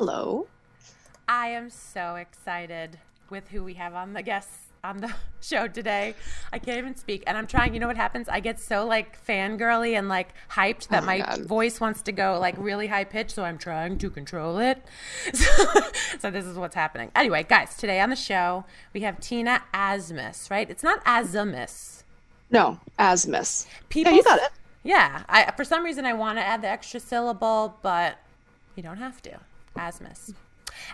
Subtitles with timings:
[0.00, 0.46] Hello.
[1.28, 2.98] I am so excited
[3.28, 6.14] with who we have on the guests on the show today.
[6.50, 7.22] I can't even speak.
[7.26, 8.26] And I'm trying, you know what happens?
[8.26, 12.12] I get so like fangirly and like hyped that oh my, my voice wants to
[12.12, 13.32] go like really high pitched.
[13.32, 14.82] So I'm trying to control it.
[15.34, 15.66] So,
[16.18, 17.10] so, this is what's happening.
[17.14, 18.64] Anyway, guys, today on the show,
[18.94, 20.70] we have Tina Aszmus, right?
[20.70, 22.04] It's not Azumis.
[22.50, 23.66] No, Aszmus.
[23.90, 24.50] People, yeah, you got it.
[24.82, 25.24] Yeah.
[25.28, 28.16] I, for some reason, I want to add the extra syllable, but
[28.74, 29.40] you don't have to.
[29.76, 30.34] Aszmus.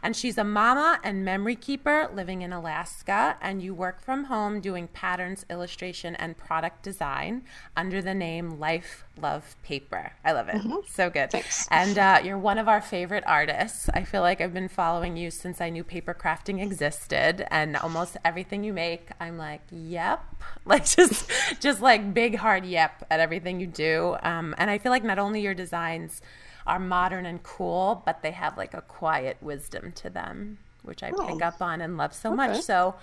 [0.02, 3.36] And she's a mama and memory keeper living in Alaska.
[3.40, 7.42] And you work from home doing patterns, illustration, and product design
[7.76, 10.12] under the name Life Love Paper.
[10.24, 10.56] I love it.
[10.56, 10.86] Mm-hmm.
[10.88, 11.30] So good.
[11.30, 11.66] Thanks.
[11.70, 13.88] And uh, you're one of our favorite artists.
[13.94, 17.46] I feel like I've been following you since I knew paper crafting existed.
[17.50, 20.24] And almost everything you make, I'm like, yep.
[20.64, 24.16] Like just, just like big hard yep at everything you do.
[24.22, 26.20] Um, and I feel like not only your designs,
[26.66, 31.12] are modern and cool, but they have like a quiet wisdom to them, which I
[31.16, 31.26] oh.
[31.26, 32.36] pick up on and love so okay.
[32.36, 32.62] much.
[32.62, 32.94] So,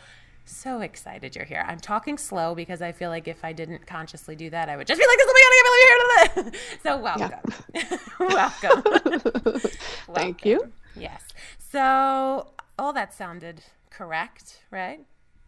[0.46, 1.66] so excited you're here.
[1.68, 4.88] I'm talking slow because I feel like if I didn't consciously do that, I would
[4.88, 5.44] just be like, "This is my
[5.84, 6.60] here." To me.
[6.84, 7.32] So welcome,
[7.74, 7.98] yeah.
[8.20, 9.62] welcome.
[10.14, 10.72] Thank you.
[10.96, 11.24] Yes.
[11.60, 15.00] So all that sounded correct, right?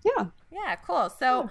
[0.04, 0.28] Yeah.
[0.52, 0.76] Yeah.
[0.76, 1.10] Cool.
[1.10, 1.44] So.
[1.44, 1.50] Yeah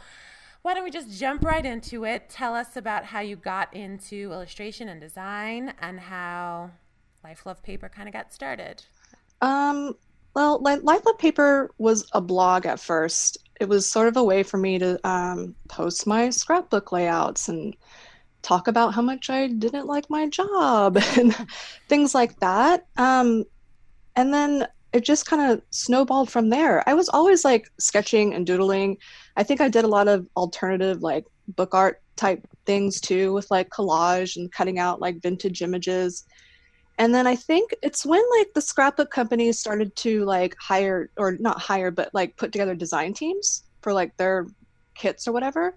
[0.64, 2.30] why don't we just jump right into it?
[2.30, 6.70] Tell us about how you got into illustration and design and how
[7.22, 8.82] Life Love Paper kind of got started.
[9.42, 9.94] Um,
[10.32, 13.36] well, Life Love Paper was a blog at first.
[13.60, 17.76] It was sort of a way for me to um, post my scrapbook layouts and
[18.40, 21.36] talk about how much I didn't like my job and
[21.90, 22.86] things like that.
[22.96, 23.44] Um,
[24.16, 26.88] and then it just kind of snowballed from there.
[26.88, 28.96] I was always like sketching and doodling.
[29.36, 33.50] I think I did a lot of alternative like book art type things too with
[33.50, 36.24] like collage and cutting out like vintage images.
[36.98, 41.36] And then I think it's when like the scrapbook companies started to like hire or
[41.40, 44.46] not hire but like put together design teams for like their
[44.94, 45.76] kits or whatever.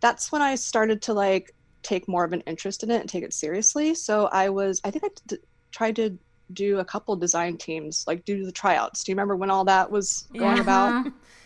[0.00, 3.24] That's when I started to like take more of an interest in it and take
[3.24, 3.94] it seriously.
[3.94, 5.36] So I was I think I t-
[5.72, 6.16] tried to
[6.52, 9.02] do a couple design teams, like do the tryouts.
[9.02, 10.62] Do you remember when all that was going yeah.
[10.62, 11.12] about?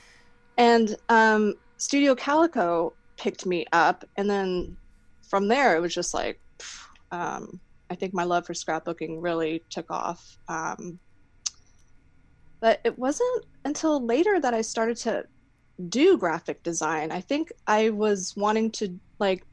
[0.58, 4.76] And um, Studio Calico picked me up, and then
[5.28, 6.40] from there it was just like,
[7.10, 7.60] um,
[7.90, 10.36] I think my love for scrapbooking really took off.
[10.48, 10.98] Um,
[12.60, 15.24] but it wasn't until later that I started to
[15.88, 17.12] do graphic design.
[17.12, 19.44] I think I was wanting to like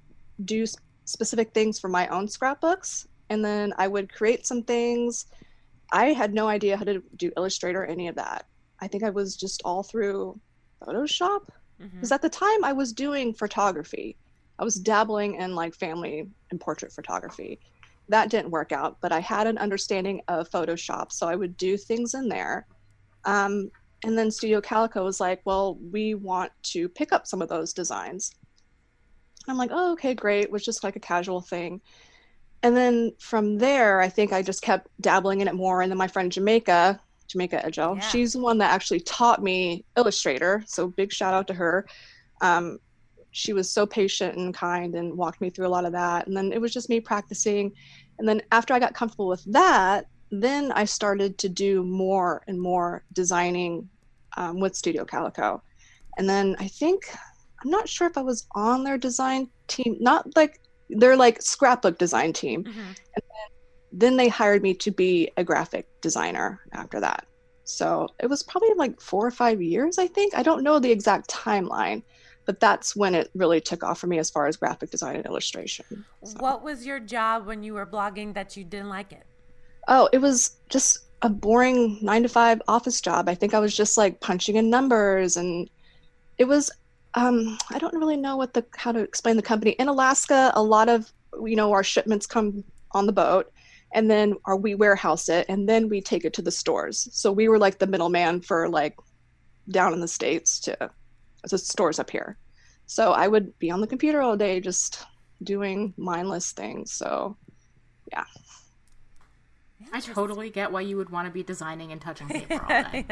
[0.44, 0.66] do
[1.06, 5.26] specific things for my own scrapbooks and then I would create some things.
[5.92, 8.46] I had no idea how to do Illustrator or any of that.
[8.80, 10.40] I think I was just all through
[10.86, 11.48] Photoshop
[11.78, 12.14] because mm-hmm.
[12.14, 14.16] at the time I was doing photography.
[14.58, 17.60] I was dabbling in like family and portrait photography.
[18.08, 21.76] That didn't work out, but I had an understanding of Photoshop, so I would do
[21.76, 22.66] things in there.
[23.26, 23.70] Um,
[24.04, 27.74] and then Studio Calico was like, "Well, we want to pick up some of those
[27.74, 28.32] designs."
[29.48, 31.82] I'm like, "Oh, okay, great." It was just like a casual thing
[32.66, 35.84] and then from there, I think I just kept dabbling in it more.
[35.84, 38.10] And then my friend Jamaica, Jamaica Edgel, yeah.
[38.10, 40.64] she's the one that actually taught me Illustrator.
[40.68, 41.88] So big shout out to her.
[42.42, 42.80] Um,
[43.32, 46.28] she was so patient and kind and walked me through a lot of that.
[46.28, 47.72] And then it was just me practicing.
[48.18, 52.60] And then after I got comfortable with that, then I started to do more and
[52.60, 53.90] more designing
[54.38, 55.62] um, with Studio Calico.
[56.18, 57.04] And then I think
[57.64, 61.98] I'm not sure if I was on their design team, not like they're like scrapbook
[61.98, 62.64] design team.
[62.64, 62.80] Mm-hmm.
[62.80, 63.24] And
[63.92, 67.26] then, they hired me to be a graphic designer after that.
[67.64, 70.36] So it was probably like four or five years, I think.
[70.36, 72.04] I don't know the exact timeline,
[72.46, 75.26] but that's when it really took off for me as far as graphic design and
[75.26, 76.06] illustration.
[76.24, 76.38] So.
[76.40, 79.24] What was your job when you were blogging that you didn't like it?
[79.88, 83.28] Oh, it was just a boring nine to five office job.
[83.28, 85.70] I think I was just like punching in numbers and
[86.38, 86.70] it was
[87.16, 89.72] um, I don't really know what the how to explain the company.
[89.72, 91.12] In Alaska, a lot of
[91.44, 93.52] you know our shipments come on the boat,
[93.96, 97.08] and then our, we warehouse it, and then we take it to the stores.
[97.14, 98.96] So we were like the middleman for like
[99.70, 100.92] down in the states to
[101.50, 102.38] the stores up here.
[102.86, 105.06] So I would be on the computer all day just
[105.42, 106.92] doing mindless things.
[106.92, 107.38] So
[108.12, 108.26] yeah.
[109.94, 113.06] I totally get why you would want to be designing and touching paper all day.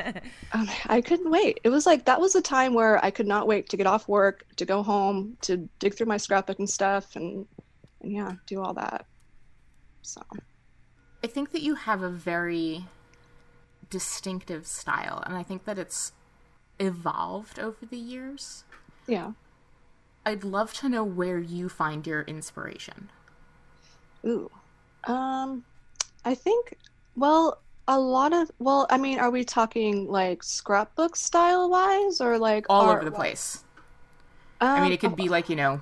[0.51, 1.59] Um, I couldn't wait.
[1.63, 4.07] It was like that was a time where I could not wait to get off
[4.07, 7.45] work, to go home, to dig through my scrapbook and stuff, and,
[8.01, 9.06] and yeah, do all that.
[10.01, 10.21] So
[11.23, 12.85] I think that you have a very
[13.89, 16.11] distinctive style, and I think that it's
[16.79, 18.63] evolved over the years.
[19.07, 19.31] yeah.
[20.25, 23.09] I'd love to know where you find your inspiration.
[24.25, 24.49] Ooh.
[25.05, 25.65] Um,
[26.23, 26.77] I think.
[27.17, 27.59] Well,
[27.89, 28.49] a lot of.
[28.57, 33.11] Well, I mean, are we talking like scrapbook style wise, or like All over the
[33.11, 33.17] wise?
[33.19, 33.63] place.
[34.61, 35.81] Um, I mean, it could be like, you know,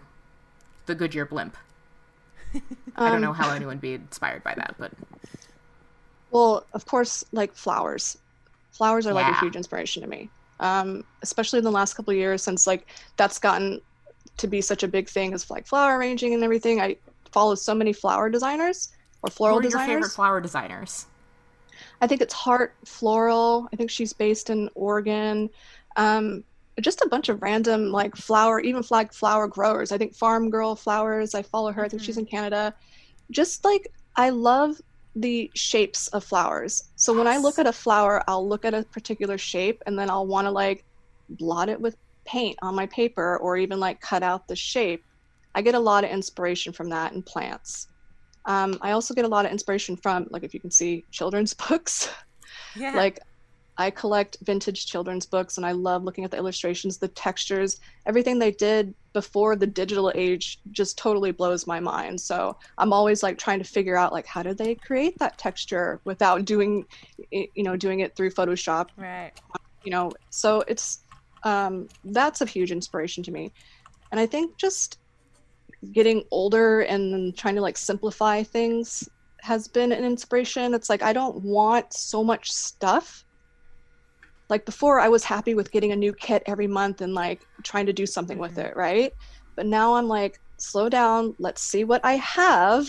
[0.88, 1.56] the Goodyear blimp.
[2.96, 4.92] I don't um, know how anyone would be inspired by that, but
[6.32, 8.18] Well, of course, like flowers.
[8.72, 10.30] Flowers are like a huge inspiration to me.
[10.60, 12.86] Um, especially in the last couple of years since like
[13.18, 13.82] that's gotten
[14.38, 16.80] to be such a big thing as like flower arranging and everything.
[16.80, 16.98] I
[17.32, 18.90] follow so many flower designers
[19.24, 21.08] or floral what are your favorite flower designers?
[22.02, 23.70] I think it's Heart Floral.
[23.72, 25.50] I think she's based in Oregon.
[25.96, 26.44] Um,
[26.82, 29.92] just a bunch of random like flower, even flag flower growers.
[29.92, 31.36] I think Farm Girl Flowers.
[31.36, 31.86] I follow her.
[31.86, 32.74] I think she's in Canada.
[33.30, 34.82] Just like I love
[35.16, 36.90] the shapes of flowers.
[36.96, 40.10] So when I look at a flower, I'll look at a particular shape and then
[40.10, 40.84] I'll want to like
[41.30, 45.04] blot it with paint on my paper or even like cut out the shape.
[45.54, 47.88] I get a lot of inspiration from that in plants.
[48.46, 51.54] Um, I also get a lot of inspiration from, like, if you can see, children's
[51.70, 52.10] books.
[52.76, 52.96] Yeah.
[52.96, 53.20] like,
[53.82, 58.40] I collect vintage children's books and I love looking at the illustrations, the textures, everything
[58.40, 62.22] they did before the digital age just totally blows my mind.
[62.22, 66.00] So I'm always like trying to figure out like how did they create that texture
[66.06, 66.86] without doing,
[67.32, 69.32] you know, doing it through Photoshop right.
[69.84, 71.04] you know so it's
[71.44, 73.52] um that's a huge inspiration to me
[74.12, 75.00] and i think just
[75.92, 81.12] getting older and trying to like simplify things has been an inspiration it's like i
[81.12, 83.26] don't want so much stuff
[84.52, 87.88] like before i was happy with getting a new kit every month and like trying
[87.88, 88.68] to do something with mm-hmm.
[88.68, 89.14] it right?
[89.56, 92.88] But now i'm like slow down let's see what i have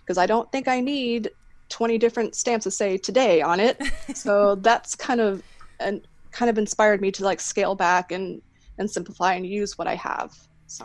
[0.00, 1.30] because i don't think i need
[1.70, 3.80] 20 different stamps that say today on it.
[4.14, 5.42] So that's kind of
[5.78, 8.42] and kind of inspired me to like scale back and
[8.76, 10.36] and simplify and use what I have.
[10.66, 10.84] So.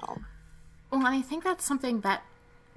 [0.92, 2.24] Well, and I think that's something that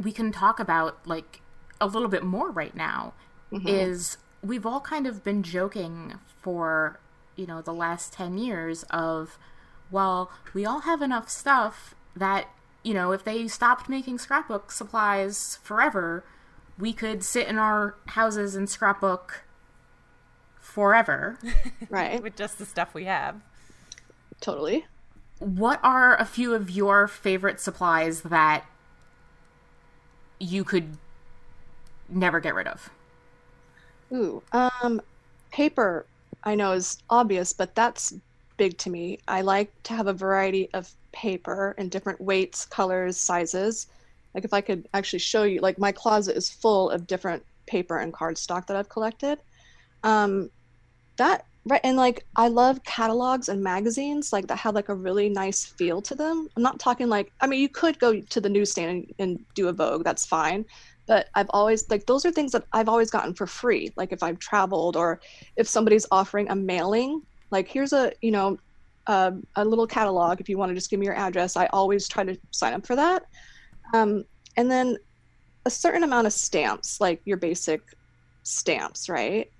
[0.02, 1.42] we can talk about like
[1.80, 3.12] a little bit more right now
[3.52, 3.68] mm-hmm.
[3.68, 6.98] is we've all kind of been joking for,
[7.38, 9.38] you know, the last 10 years of
[9.90, 12.48] well, we all have enough stuff that,
[12.82, 16.24] you know, if they stopped making scrapbook supplies forever,
[16.78, 19.44] we could sit in our houses and scrapbook
[20.60, 21.38] forever.
[21.88, 23.40] right, With just the stuff we have.
[24.40, 24.86] totally.
[25.38, 28.66] what are a few of your favorite supplies that
[30.38, 30.98] you could
[32.08, 32.90] never get rid of?
[34.12, 35.00] Ooh, um,
[35.50, 36.06] paper
[36.44, 38.14] I know is obvious, but that's
[38.56, 39.18] big to me.
[39.28, 43.86] I like to have a variety of paper in different weights, colors, sizes.
[44.34, 47.98] Like if I could actually show you, like my closet is full of different paper
[47.98, 49.38] and cardstock that I've collected.
[50.02, 50.50] Um,
[51.16, 55.28] that right, and like I love catalogs and magazines, like that have like a really
[55.28, 56.48] nice feel to them.
[56.56, 59.68] I'm not talking like, I mean, you could go to the newsstand and, and do
[59.68, 60.64] a Vogue, that's fine
[61.08, 63.90] but I've always like those are things that I've always gotten for free.
[63.96, 65.20] Like if I've traveled or
[65.56, 68.58] if somebody's offering a mailing, like here's a you know
[69.08, 70.40] uh, a little catalog.
[70.40, 72.86] If you want to just give me your address, I always try to sign up
[72.86, 73.24] for that.
[73.94, 74.24] Um,
[74.58, 74.98] and then
[75.64, 77.80] a certain amount of stamps, like your basic
[78.42, 79.50] stamps, right?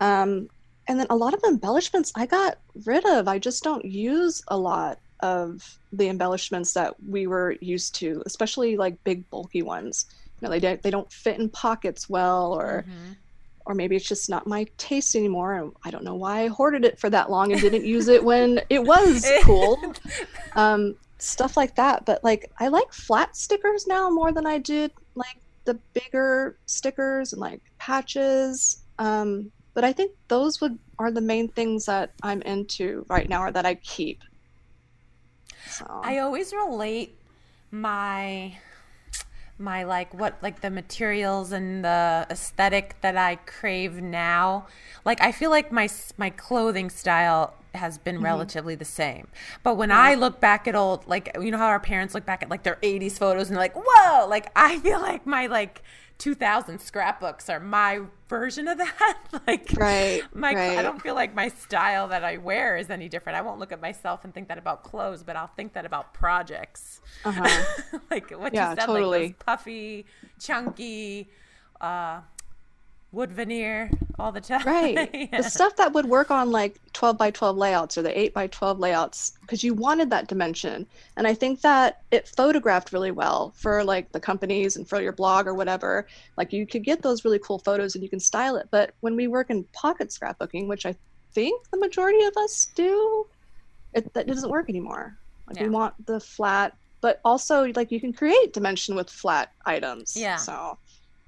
[0.00, 0.48] Um,
[0.88, 3.28] and then a lot of embellishments I got rid of.
[3.28, 8.76] I just don't use a lot of the embellishments that we were used to, especially
[8.76, 10.06] like big bulky ones.
[10.40, 12.84] You know they don't they don't fit in pockets well or
[13.64, 16.84] or maybe it's just not my taste anymore and i don't know why i hoarded
[16.84, 19.94] it for that long and didn't use it when it was cool.
[20.54, 22.04] Um stuff like that.
[22.04, 27.32] But like i like flat stickers now more than i did like the bigger stickers
[27.32, 28.82] and like patches.
[28.98, 33.42] Um but i think those would are the main things that i'm into right now
[33.42, 34.24] or that i keep
[35.76, 37.18] so I always relate
[37.70, 38.56] my
[39.58, 44.66] my like what like the materials and the aesthetic that I crave now.
[45.04, 48.24] Like I feel like my my clothing style has been mm-hmm.
[48.24, 49.28] relatively the same.
[49.62, 52.42] But when I look back at old like you know how our parents look back
[52.42, 55.82] at like their 80s photos and they're like, "Whoa!" Like I feel like my like
[56.18, 59.16] 2000 scrapbooks are my version of that.
[59.46, 63.36] like Right, my I don't feel like my style that I wear is any different.
[63.36, 66.14] I won't look at myself and think that about clothes, but I'll think that about
[66.14, 67.00] projects.
[67.24, 67.98] uh-huh.
[68.10, 69.18] like what Yeah, you said, totally.
[69.28, 70.06] like those puffy,
[70.40, 71.28] chunky,
[71.80, 72.20] uh,
[73.12, 74.66] wood veneer all the time.
[74.66, 75.10] Right.
[75.12, 75.42] Yeah.
[75.42, 78.46] The stuff that would work on like 12 by 12 layouts or the 8 by
[78.46, 80.86] 12 layouts because you wanted that dimension.
[81.18, 85.12] And I think that it photographed really well for like the companies and for your
[85.12, 86.06] blog or whatever.
[86.38, 88.68] Like you could get those really cool photos and you can style it.
[88.70, 90.96] But when we work in pocket scrapbooking, which I
[91.32, 93.26] think the majority of us do,
[93.92, 95.18] it that doesn't work anymore.
[95.48, 100.16] Like we want the flat, but also like you can create dimension with flat items.
[100.16, 100.36] Yeah.
[100.36, 100.78] So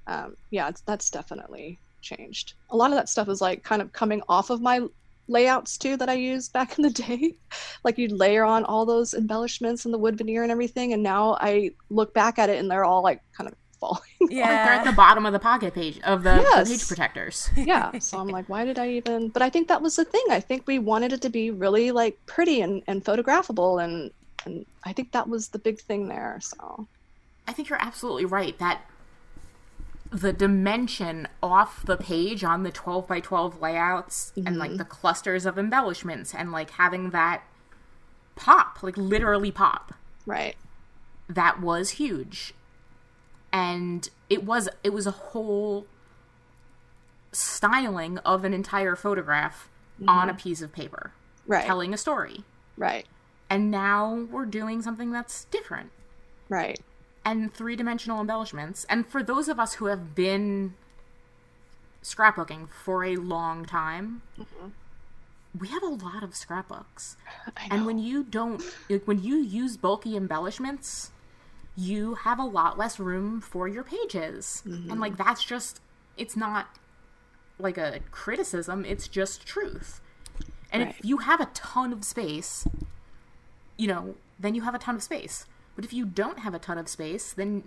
[0.07, 2.53] um, yeah, it's, that's definitely changed.
[2.71, 4.87] A lot of that stuff is like kind of coming off of my
[5.29, 7.35] layouts too that I used back in the day.
[7.83, 11.37] like you'd layer on all those embellishments and the wood veneer and everything, and now
[11.39, 14.01] I look back at it and they're all like kind of falling.
[14.21, 16.69] Like they're at the bottom of the pocket page of the, the Yes.
[16.69, 17.49] page protectors.
[17.57, 17.97] yeah.
[17.99, 19.29] So I'm like, why did I even?
[19.29, 20.23] But I think that was the thing.
[20.29, 24.11] I think we wanted it to be really like pretty and, and photographable, and
[24.45, 26.39] and I think that was the big thing there.
[26.41, 26.87] So
[27.47, 28.81] I think you're absolutely right that
[30.11, 34.77] the dimension off the page on the 12 by 12 layouts and like mm-hmm.
[34.77, 37.43] the clusters of embellishments and like having that
[38.35, 39.93] pop, like literally pop,
[40.25, 40.55] right,
[41.27, 42.53] that was huge.
[43.53, 45.85] And it was it was a whole
[47.31, 49.69] styling of an entire photograph
[50.07, 50.41] on a mm-hmm.
[50.41, 51.11] piece of paper
[51.45, 52.43] right, telling a story.
[52.77, 53.05] right,
[53.49, 55.91] And now we're doing something that's different.
[56.47, 56.79] right.
[57.25, 58.85] And three dimensional embellishments.
[58.89, 60.73] And for those of us who have been
[62.03, 64.21] scrapbooking for a long time,
[65.57, 67.17] we have a lot of scrapbooks.
[67.69, 71.11] And when you don't, like, when you use bulky embellishments,
[71.75, 74.61] you have a lot less room for your pages.
[74.65, 74.99] And, mm-hmm.
[74.99, 75.81] like, that's just,
[76.17, 76.67] it's not
[77.57, 80.01] like a criticism, it's just truth.
[80.71, 80.95] And Right.
[80.97, 82.67] if you have a ton of space,
[83.75, 85.45] you know, then you have a ton of space.
[85.79, 87.63] But if you don't have a ton of space, then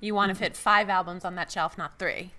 [0.00, 2.30] You want to fit five albums on that shelf, not three.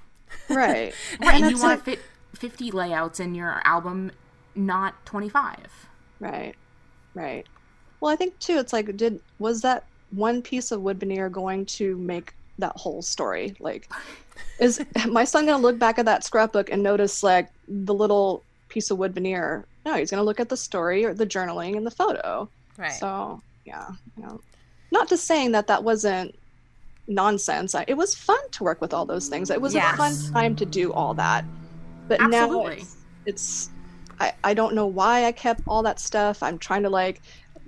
[0.50, 2.00] right, right, And and you want to fit
[2.34, 4.12] 50 layouts in your album,
[4.56, 5.58] not 25.
[6.20, 6.56] Right.
[7.14, 7.46] Right.
[8.00, 11.68] Well, I think too, it's like, did was that one piece of wood veneer going
[11.78, 13.56] to make that whole story?
[13.60, 13.92] Like,
[14.60, 18.90] is my son gonna look back at that scrapbook and notice like the little piece
[18.90, 19.68] of wood veneer?
[19.86, 22.50] No, he's gonna look at the story or the journaling and the photo.
[22.76, 22.92] Right.
[22.92, 24.40] So yeah, you know,
[24.92, 26.36] not just saying that that wasn't
[27.08, 27.76] nonsense.
[27.76, 29.50] I, it was fun to work with all those things.
[29.50, 29.94] It was Yes.
[29.94, 31.46] a fun time to do all that.
[32.08, 32.96] But now it's,
[33.26, 33.70] it's
[34.20, 36.42] I, I don't know why I kept all that stuff.
[36.44, 37.22] I'm trying to like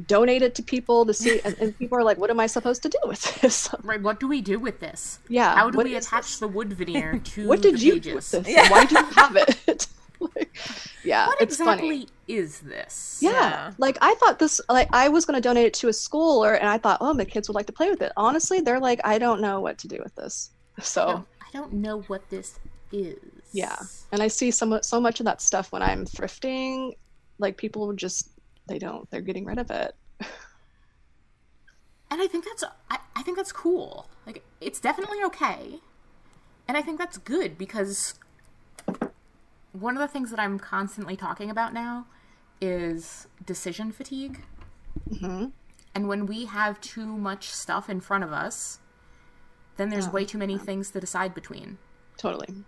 [0.06, 2.84] donate it to people to see, and, and people are like, "What am I supposed
[2.84, 5.18] to do with this?" Right, what do we do with this?
[5.27, 5.56] yeah.
[5.56, 6.39] How do we attach this?
[6.39, 8.32] the wood veneer to What did the you do pages?
[8.32, 8.56] with this?
[8.58, 9.88] And Why do you have it?
[10.36, 10.57] Like,
[11.03, 12.07] yeah, What it's exactly funny.
[12.27, 13.19] is this?
[13.21, 13.31] Yeah.
[13.31, 13.71] Yeah.
[13.77, 16.67] Like I thought this like I was gonna donate it to a school or and
[16.67, 18.12] I thought, oh the kids would like to play with it.
[18.17, 20.51] Honestly, they're like, I don't know what to do with this.
[20.81, 22.59] So I don't, I don't know what this
[22.91, 23.17] is.
[23.51, 23.77] yeah.
[24.12, 26.93] And I see so much so much of that stuff when I'm thrifting,
[27.39, 28.29] like people just
[28.67, 29.95] they don't they're getting rid of it.
[32.09, 34.07] And I think that's I, I think that's cool.
[34.25, 35.79] Like it's definitely okay.
[36.67, 38.15] And I think that's good because
[39.71, 42.07] one of the things that I'm constantly talking about now
[42.59, 44.43] is decision fatigue.
[45.09, 45.51] Mhm.
[45.93, 48.79] And when we have too much stuff in front of us,
[49.77, 51.77] then there's way too many things to decide between.
[52.17, 52.63] Totally.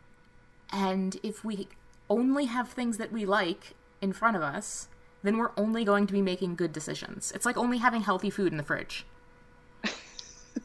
[0.72, 1.68] And if we
[2.10, 4.90] only have things that we like in front of us,
[5.24, 7.32] then we're only going to be making good decisions.
[7.34, 9.06] It's like only having healthy food in the fridge.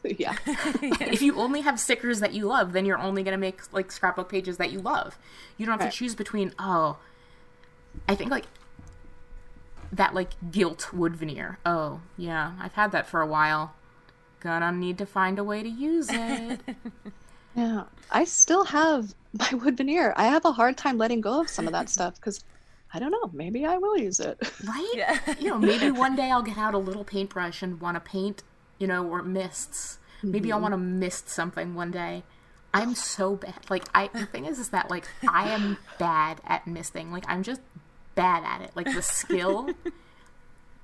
[0.19, 0.35] yeah.
[0.45, 3.91] if you only have stickers that you love, then you're only going to make like
[3.91, 5.17] scrapbook pages that you love.
[5.57, 5.91] You don't have Right.
[5.91, 6.97] to choose between, oh,
[8.07, 8.45] I think like
[9.91, 11.59] that like gilt wood veneer.
[11.65, 13.73] Oh, yeah, I've had that for a while.
[14.39, 16.59] Gonna need to find a way to use it.
[17.57, 17.85] Yeah.
[18.11, 20.13] I still have my wood veneer.
[20.17, 22.43] I have a hard time letting go of some of that stuff because
[22.93, 24.37] I don't know, maybe I will use it.
[24.67, 24.91] right?
[24.93, 25.17] Yeah.
[25.39, 28.43] you know, maybe one day I'll get out a little paintbrush and want to paint,
[28.79, 29.99] you know, or mists.
[30.23, 32.23] Maybe I'll want to mist something one day.
[32.73, 33.53] I'm so bad.
[33.69, 37.11] Like, I the thing is, is that like I am bad at misting.
[37.11, 37.61] Like, I'm just
[38.15, 38.71] bad at it.
[38.75, 39.69] Like the skill,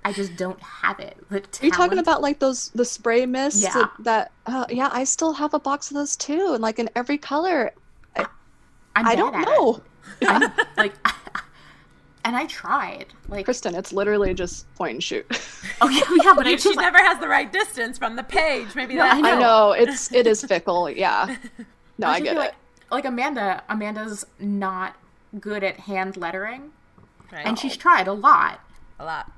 [0.06, 1.18] I just don't have it.
[1.30, 3.88] The Are you talking about like those the spray mists Yeah.
[4.00, 7.18] that, uh, yeah, I still have a box of those too, and like in every
[7.18, 7.72] color.
[8.94, 9.82] I'm I don't at know.
[10.24, 10.94] I'm, like,
[12.24, 13.08] and I tried.
[13.28, 15.26] Like, Kristin, it's literally just point and shoot.
[15.82, 18.24] oh yeah, yeah, but I she just like, never has the right distance from the
[18.24, 18.76] page.
[18.76, 19.30] Maybe No, that's I know.
[19.36, 20.90] I know it's it is fickle.
[20.90, 21.36] Yeah.
[21.98, 22.40] No, I I get it.
[22.40, 22.54] like,
[22.90, 23.62] like Amanda.
[23.70, 24.96] Amanda's not
[25.40, 26.72] good at hand lettering,
[27.32, 27.46] Right.
[27.46, 28.60] and she's tried a lot.
[29.00, 29.32] a lot.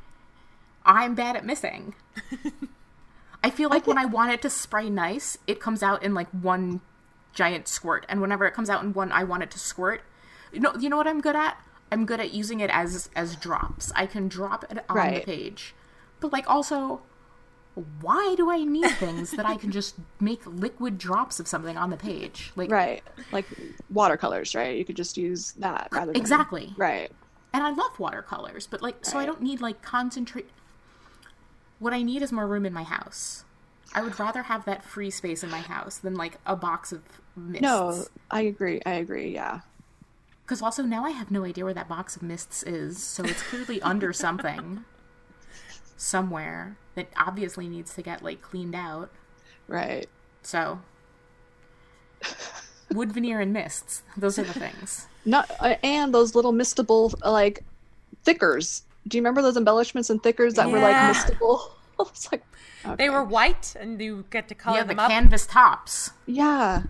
[0.86, 1.94] I'm bad at missing.
[3.44, 6.30] I feel like when I want it to spray nice, it comes out in like
[6.30, 6.80] one
[7.34, 10.02] giant squirt, and whenever it comes out in one, I want it to squirt.
[10.54, 11.58] You know, you know what I'm good at?
[11.94, 13.92] I'm good at using it as as drops.
[13.96, 15.24] I can drop it on Right.
[15.24, 15.76] the page,
[16.20, 17.04] but like also,
[18.02, 21.92] why do I need things that I can just make liquid drops of something on
[21.92, 22.52] the page?
[22.56, 23.04] Like Right.
[23.32, 23.46] Like
[23.92, 24.76] watercolors, right?
[24.76, 26.74] You could just use that rather than exactly.
[26.76, 27.12] Right.
[27.54, 30.50] And I love watercolors, but like, so I don't need like concentrate.
[31.78, 33.46] What I need is more room in my house.
[33.94, 37.04] I would rather have that free space in my house than like a box of
[37.36, 37.62] mists.
[37.62, 38.82] No, I agree.
[38.84, 39.32] I agree.
[39.32, 39.60] Yeah.
[40.46, 43.42] Because also now I have no idea where that box of mists is, so it's
[43.44, 44.84] clearly under something
[45.96, 49.10] somewhere that obviously needs to get like cleaned out.
[49.68, 50.08] Right.
[50.42, 50.80] So
[52.94, 55.08] wood veneer and mists, those are the things.
[55.26, 57.64] Not uh, and those little mistable like
[58.24, 58.84] thickers.
[59.08, 61.70] Do you remember those embellishments and thickers that were like mistable?
[62.00, 62.44] I was like,
[62.98, 65.10] They were white, and you get to color yeah, the them up.
[65.12, 66.12] canvas tops.
[66.26, 66.84] yeah,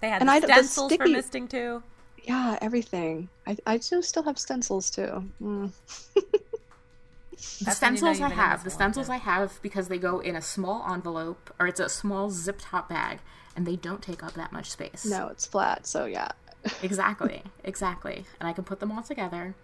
[0.00, 1.82] They had and the I- the stencils for misting too.
[2.26, 3.28] Yeah, everything.
[3.46, 5.24] I I do still have stencils too.
[5.40, 5.72] Mm.
[6.14, 9.08] The That's when you know stencils I you've the stencils.
[9.08, 12.88] I have because they go in a small envelope or it's a small zip top
[12.88, 13.18] bag
[13.54, 15.04] and they don't take up that much space.
[15.04, 15.86] No, it's flat.
[15.86, 16.28] So yeah.
[16.82, 17.42] Exactly.
[17.62, 18.24] Exactly.
[18.40, 19.54] And I can put them all together.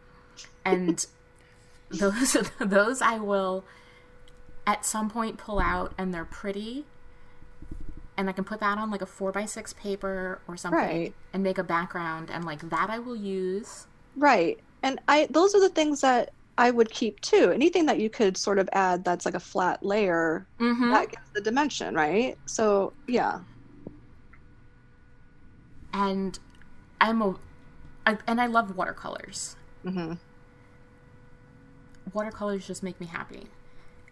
[0.64, 1.04] And
[1.90, 3.64] those those I will
[4.66, 6.84] at some point pull out and they're pretty.
[8.22, 11.12] And I can put that on like a four by six paper or something Right.
[11.32, 13.88] and make a background and like that I will use.
[14.16, 14.60] Right.
[14.84, 17.50] And I those are the things that I would keep too.
[17.50, 20.90] Anything that you could sort of add that's like a flat layer, Mm-hmm.
[20.92, 22.38] that gives the dimension, right?
[22.46, 23.40] So yeah.
[25.92, 26.38] and
[27.00, 27.34] I'm a,
[28.06, 29.56] I, and I love watercolors.
[29.82, 30.12] hmm
[32.12, 33.46] Watercolors just make me happy,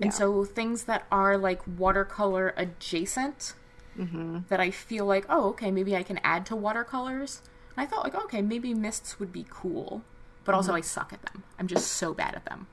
[0.01, 0.07] Yeah.
[0.07, 3.55] and so things that are like watercolor adjacent,
[3.97, 7.43] hmm that I feel like, oh, okay, maybe I can add to watercolors.
[7.77, 10.03] And I thought like, okay, maybe mists would be cool,
[10.45, 11.45] but also I suck at them.
[11.59, 12.67] I'm just so bad at them.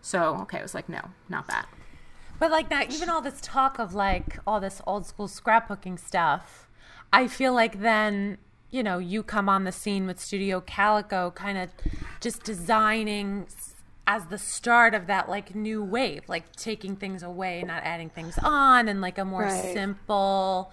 [0.00, 1.66] So okay, I was like, no, not that.
[2.38, 6.68] But like that, even all this talk of like all this old school scrapbooking stuff,
[7.12, 8.38] I feel like then
[8.70, 11.70] you know you come on the scene with Studio Calico, kind of
[12.20, 13.46] just designing
[14.06, 18.36] as the start of that like new wave, like taking things away, not adding things
[18.42, 19.72] on, and like a more Right.
[19.72, 20.72] simple.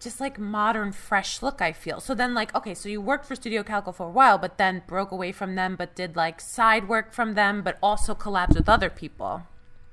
[0.00, 1.98] Just like modern, fresh look, I feel.
[1.98, 4.82] So then, like, okay, so you worked for Studio Calico for a while, but then
[4.86, 8.68] broke away from them, but did like side work from them, but also collabs with
[8.68, 9.44] other people.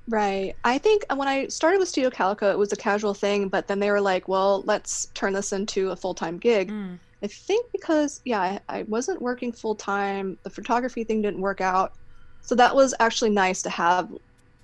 [0.08, 0.54] Right.
[0.64, 3.80] I think when I started with Studio Calico, it was a casual thing, but then
[3.80, 6.70] they were like, well, let's turn this into a full time gig.
[6.70, 6.98] Mm.
[7.22, 11.60] I think because, yeah, I, I wasn't working full time, the photography thing didn't work
[11.60, 11.94] out.
[12.42, 14.10] So that was actually nice to have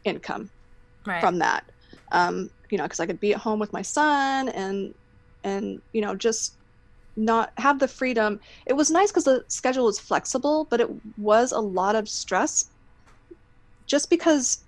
[0.04, 0.50] income
[1.06, 1.20] Right.
[1.20, 1.64] from that.
[2.12, 4.94] Um, you know, because I could be at home with my son and,
[5.44, 6.58] and, you know, just
[7.16, 8.40] not have the freedom.
[8.66, 12.66] It was nice because the schedule was flexible, but it was a lot of stress
[13.86, 14.58] just because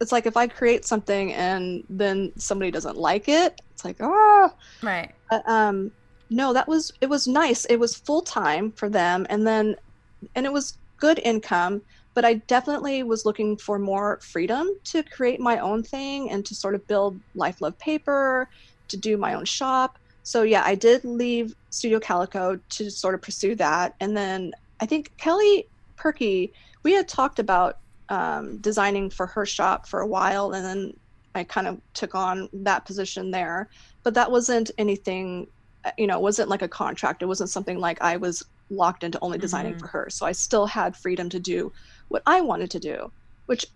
[0.00, 4.50] it's like if I create something and then somebody doesn't like it, it's like, ah,
[4.82, 5.14] right.
[5.30, 5.92] uh, um,
[6.30, 7.64] no, that was it was nice.
[7.66, 9.76] It was full time for them, and then
[10.34, 11.82] and it was good income.
[12.14, 16.54] But I definitely was looking for more freedom to create my own thing and to
[16.54, 18.48] sort of build Life Love Paper,
[18.88, 19.98] to do my own shop.
[20.22, 24.86] So yeah, I did leave Studio Calico to sort of pursue that, and then I
[24.86, 26.50] think Kelly Purkey,
[26.84, 27.76] we had talked about
[28.08, 30.92] um, designing for her shop for a while, and then
[31.34, 33.68] I kind of took on that position there.
[34.04, 35.46] But that wasn't anything,
[35.84, 37.22] uh, you know, it wasn't like a contract.
[37.22, 39.80] It wasn't something like I was locked into only designing Mhm.
[39.80, 40.08] for her.
[40.10, 41.72] So I still had freedom to do
[42.12, 43.10] what I wanted to do.
[43.46, 43.66] Which,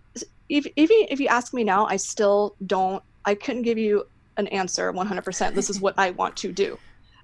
[0.47, 3.03] if if you, if you ask me now, I still don't.
[3.25, 4.05] I couldn't give you
[4.37, 5.53] an answer 100%.
[5.53, 6.77] This is what I want to do.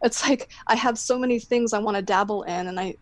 [0.03, 2.95] It's like I have so many things I want to dabble in, and I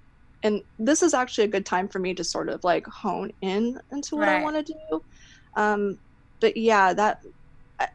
[0.44, 3.80] and this is actually a good time for me to sort of like hone in
[3.92, 5.04] into what I want to do.
[5.56, 5.98] Um,
[6.40, 7.24] but yeah, that
[7.80, 7.90] I-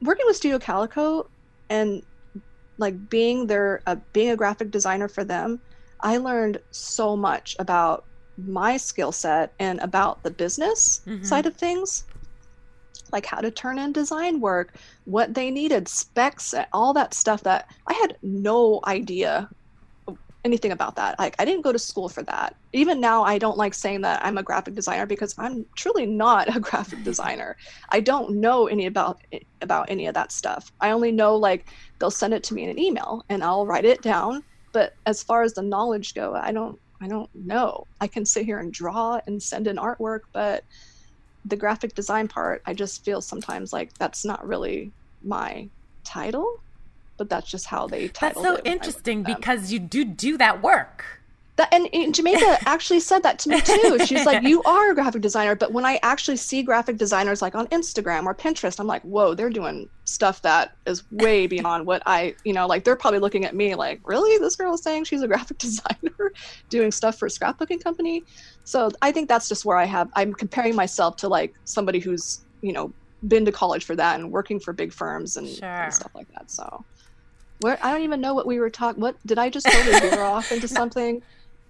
[0.00, 1.28] working with Studio Calico
[1.68, 2.02] and
[2.78, 5.60] like being their uh, being a graphic designer for them,
[6.00, 8.04] I learned so much about
[8.36, 11.24] my skill set and about the business Mhm.
[11.24, 12.04] side of things
[13.12, 17.66] like how to turn in design work, what they needed, specs, all that stuff that
[17.86, 19.48] I had no idea
[20.44, 21.18] anything about that.
[21.18, 22.54] Like I didn't go to school for that.
[22.72, 26.48] Even now I don't like saying that I'm a graphic designer because I'm truly not
[26.56, 27.56] a graphic designer.
[27.90, 29.20] I don't know any about
[29.60, 30.70] about any of that stuff.
[30.80, 31.68] I only know like
[31.98, 35.22] they'll send it to me in an email and I'll write it down, but as
[35.22, 37.86] far as the knowledge go, I don't I don't know.
[38.00, 40.64] I can sit here and draw and send in artwork, but
[41.44, 44.90] the graphic design part, I just feel sometimes like that's not really
[45.22, 45.68] my
[46.04, 46.60] title.
[47.18, 49.40] but that's just how they That's titled so it interesting looked at them.
[49.40, 51.22] because you do do that work.
[51.56, 53.98] That, and, and Jamaica actually said that to me too.
[54.04, 57.54] She's like, "You are a graphic designer," but when I actually see graphic designers like
[57.54, 62.02] on Instagram or Pinterest, I'm like, "Whoa, they're doing stuff that is way beyond what
[62.04, 65.04] I, you know, like they're probably looking at me like, really, this girl is saying
[65.04, 66.32] she's a graphic designer,
[66.68, 68.22] doing stuff for a scrapbooking company."
[68.64, 70.10] So I think that's just where I have.
[70.14, 72.92] I'm comparing myself to like somebody who's, you know,
[73.28, 75.68] been to college for that and working for big firms and, Sure.
[75.68, 76.50] and stuff like that.
[76.50, 76.84] So.
[77.60, 79.00] Where I don't even know what we were talking.
[79.00, 81.22] What did I just totally veer off into something?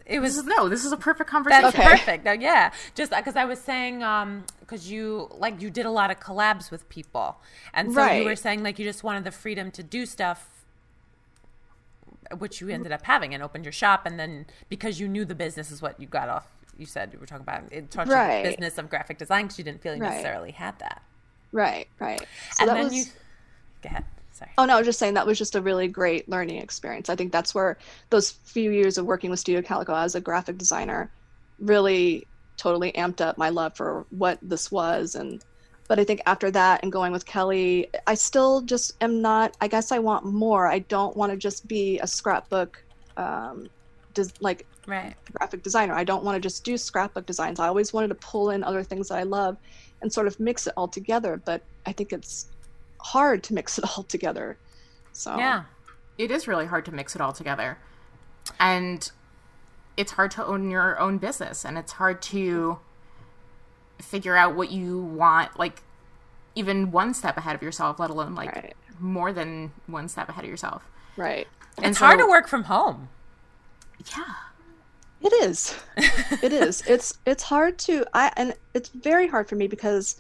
[0.07, 1.62] It This was is no, this is a perfect conversation.
[1.64, 1.99] That's Okay.
[1.99, 2.25] perfect.
[2.25, 6.11] No, yeah, just because I was saying, um, because you like you did a lot
[6.11, 7.38] of collabs with people,
[7.75, 10.64] and so you were saying like you just wanted the freedom to do stuff,
[12.38, 15.35] which you ended up having, and opened your shop, and then because you knew the
[15.35, 16.47] business is what you got off.
[16.79, 18.42] You said you were talking about in touch Right.
[18.45, 20.11] with business of graphic design because you didn't feel you Right.
[20.11, 21.03] necessarily had that.
[21.53, 22.29] Right, right.
[22.53, 22.92] So and that then was.
[22.92, 23.05] you,
[23.83, 24.05] go ahead.
[24.37, 24.51] Sorry.
[24.59, 27.09] Oh no, I was just saying that was just a really great learning experience.
[27.09, 27.79] I think that's where
[28.11, 31.11] those few years of working with Studio Calico as a graphic designer
[31.59, 35.42] really totally amped up my love for what this was and
[35.88, 39.68] but I think after that and going with Kelly, I still just am not I
[39.68, 40.66] guess I want more.
[40.66, 42.77] I don't want to just be a scrapbook
[43.16, 43.68] um
[44.12, 45.16] des- like Right.
[45.33, 45.94] graphic designer.
[45.94, 47.59] I don't want to just do scrapbook designs.
[47.59, 49.57] I always wanted to pull in other things that I love
[50.01, 52.46] and sort of mix it all together, but I think it's
[53.12, 54.59] hard to mix it all together.
[55.12, 55.64] So Yeah.
[56.19, 57.79] it is really hard to mix it all together.
[58.61, 59.11] And
[59.97, 62.79] it's hard to own your own business and it's hard to
[63.99, 65.83] figure out what you want like
[66.55, 68.77] even one step ahead of yourself, let alone like Right.
[68.99, 70.83] more than one step ahead of yourself.
[71.16, 71.47] right.
[71.79, 73.09] And It's hard to work from home.
[74.16, 74.35] Yeah.
[75.21, 75.75] It is.
[76.42, 76.83] it is.
[76.87, 80.16] It's it's hard to I and it's very hard for me because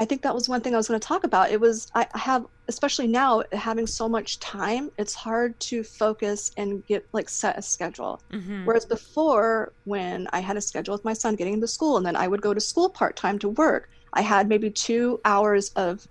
[0.00, 1.52] I think that was one thing I was going to talk about.
[1.52, 6.84] It was I have especially now having so much time, it's hard to focus and
[6.86, 8.22] get like set a schedule.
[8.30, 8.70] Mhm.
[8.70, 12.16] Whereas before when I had a schedule with my son getting into school and then
[12.16, 16.06] I would go to school part-time to work, I had maybe 2 hours of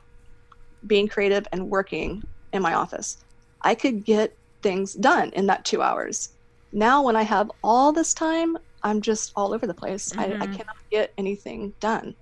[0.88, 2.24] being creative and working
[2.54, 3.18] in my office.
[3.64, 6.30] I could get things done in that 2 hours
[6.72, 10.14] now when I have all this time, I'm just all over the place.
[10.20, 10.48] I, I Mhm.
[10.48, 12.16] cannot get anything done.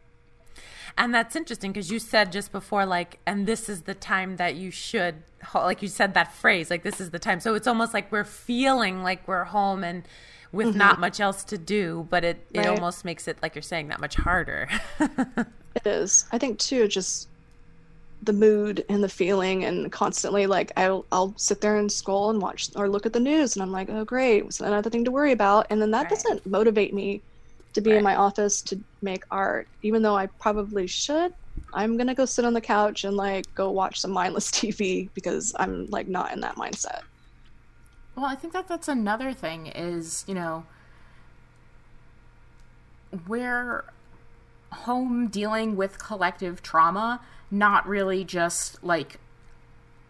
[0.97, 4.55] And that's interesting because you said just before, like, and this is the time that
[4.55, 5.15] you should,
[5.53, 7.39] like, you said that phrase, like, this is the time.
[7.39, 10.03] So it's almost like we're feeling like we're home and
[10.51, 10.77] with mm-hmm.
[10.79, 13.99] not much else to do, but it, it almost makes it, like you're saying, that
[14.01, 14.69] much harder.
[15.77, 16.25] It is.
[16.31, 17.29] I think too, just
[18.23, 22.41] the mood and the feeling, and constantly like I'll I'll sit there and scroll and
[22.41, 25.11] watch or look at the news, and I'm like, oh great, it's another thing to
[25.11, 26.09] worry about, and then that Right.
[26.09, 27.21] doesn't motivate me
[27.77, 27.97] to be Right.
[27.97, 31.33] in my office to make art, even though I probably should.
[31.73, 35.53] I'm gonna go sit on the couch and like go watch some mindless TV because
[35.57, 37.01] I'm like not in that mindset.
[38.15, 40.65] Well, I think that that's another thing is, you know,
[43.27, 43.85] we're
[44.71, 49.19] home dealing with collective trauma, not really just like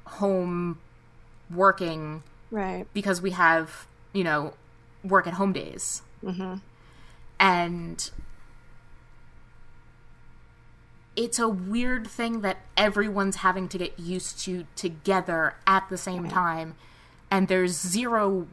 [0.06, 0.80] home
[1.54, 2.88] working Right.
[2.94, 4.54] because we have, you know,
[5.04, 6.02] work at home days.
[6.24, 6.56] Mm-hmm.
[7.40, 8.10] And
[11.16, 16.28] it's a weird thing that everyone's having to get used to together at the same
[16.30, 16.76] time.
[17.32, 18.48] And there's zero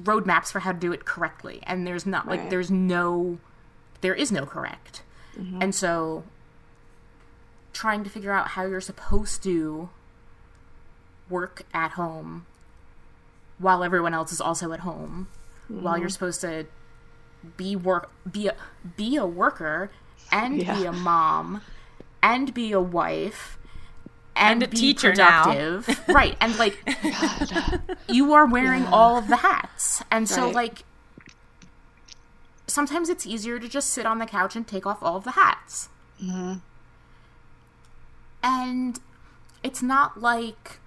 [0.00, 1.60] roadmaps for how to do it correctly.
[1.64, 3.38] And there's not, like, there's no,
[4.00, 5.02] there is no correct.
[5.38, 5.62] Mm-hmm.
[5.62, 6.24] And so
[7.72, 9.88] trying to figure out how you're supposed to
[11.30, 12.44] work at home
[13.58, 15.28] while everyone else is also at home
[15.68, 16.00] while Mm-hmm.
[16.02, 16.66] you're supposed to
[17.56, 18.54] be work be a
[18.96, 19.90] be a worker
[20.30, 21.60] and be a mom
[22.22, 23.58] and be a wife
[24.34, 25.44] and, And a be teacher now.
[25.44, 26.00] productive.
[26.08, 26.78] Right and like
[28.08, 30.54] you are wearing all of the hats and so Right.
[30.54, 30.84] like
[32.66, 35.32] sometimes it's easier to just sit on the couch and take off all of the
[35.32, 35.88] hats.
[36.22, 36.54] Mm-hmm.
[38.42, 39.00] And
[39.62, 40.78] it's not like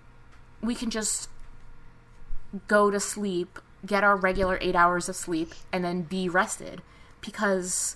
[0.61, 1.29] we can just
[2.67, 6.81] go to sleep, get our regular eight hours of sleep, and then be rested.
[7.21, 7.95] Because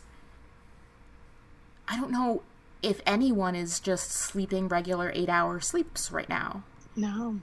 [1.87, 2.43] I don't know
[2.81, 6.63] if anyone is just sleeping regular eight hour sleeps right now.
[6.95, 7.39] No.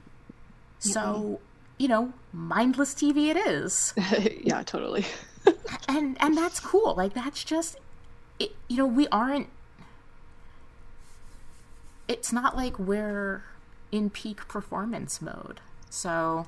[0.79, 1.41] So,
[1.79, 3.95] you know, mindless TV it is.
[4.43, 5.05] yeah, totally.
[5.89, 7.77] and and that's cool like that's just
[8.39, 9.49] it, you know we aren't
[12.09, 13.45] it's not like we're
[13.93, 16.47] in peak performance mode so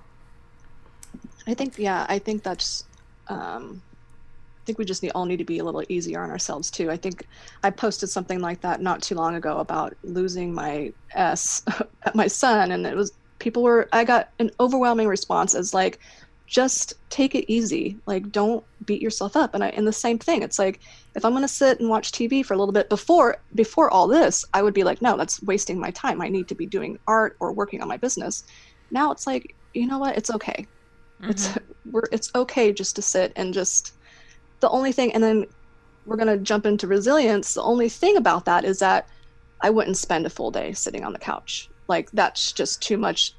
[1.47, 2.85] I think yeah, I think that's
[3.29, 3.83] um
[4.63, 6.91] I think we just need all need to be a little easier on ourselves too.
[6.91, 7.27] I think
[7.63, 11.63] I posted something like that not too long ago about losing my S
[12.03, 16.01] at my son and it was people were I got an overwhelming response as like
[16.49, 17.99] just take it easy.
[18.07, 19.55] Like don't beat yourself up.
[19.55, 20.43] And I and the same thing.
[20.43, 20.81] It's like
[21.15, 24.45] if I'm gonna sit and watch TV for a little bit before before all this,
[24.55, 26.21] I would be like, no, that's wasting my time.
[26.21, 28.45] I need to be doing art or working on my business.
[28.91, 30.17] Now it's like, you know what?
[30.17, 30.67] It's okay.
[31.21, 31.31] Mm-hmm.
[31.31, 31.51] It's
[31.91, 33.95] we're it's okay just to sit and just
[34.61, 35.47] the only thing and then
[36.07, 37.55] we're gonna jump into resilience.
[37.55, 39.09] The only thing about that is that
[39.61, 41.69] I wouldn't spend a full day sitting on the couch.
[41.89, 43.35] Like that's just too much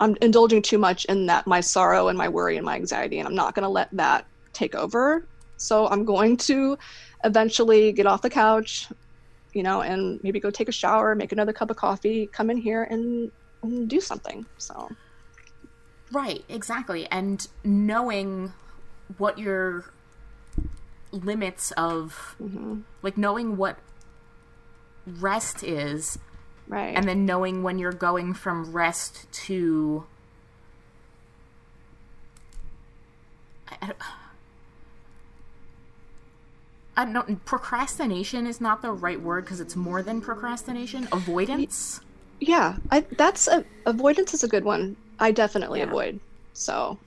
[0.00, 3.26] I'm indulging too much in that my sorrow and my worry and my anxiety, and
[3.26, 5.26] I'm not going to let that take over.
[5.56, 6.76] So I'm going to
[7.24, 8.88] eventually get off the couch,
[9.54, 12.58] you know, and maybe go take a shower, make another cup of coffee, come in
[12.58, 13.30] here and,
[13.62, 14.44] and do something.
[14.58, 14.90] So,
[16.12, 18.52] right, exactly, and knowing
[19.18, 19.84] what your
[21.10, 22.80] limits of, mm-hmm.
[23.02, 23.78] like knowing what
[25.06, 26.18] rest is
[26.68, 26.96] Right.
[26.96, 30.04] And then knowing when you're going from rest to
[33.68, 33.92] I,
[36.96, 37.36] I, don't, know.
[37.44, 41.08] Procrastination is not the right word because it's more than procrastination.
[41.12, 42.00] Avoidance.
[42.40, 44.96] Yeah, I, that's a, avoidance is a good one.
[45.18, 45.86] I definitely yeah.
[45.86, 46.20] avoid.
[46.52, 46.98] So,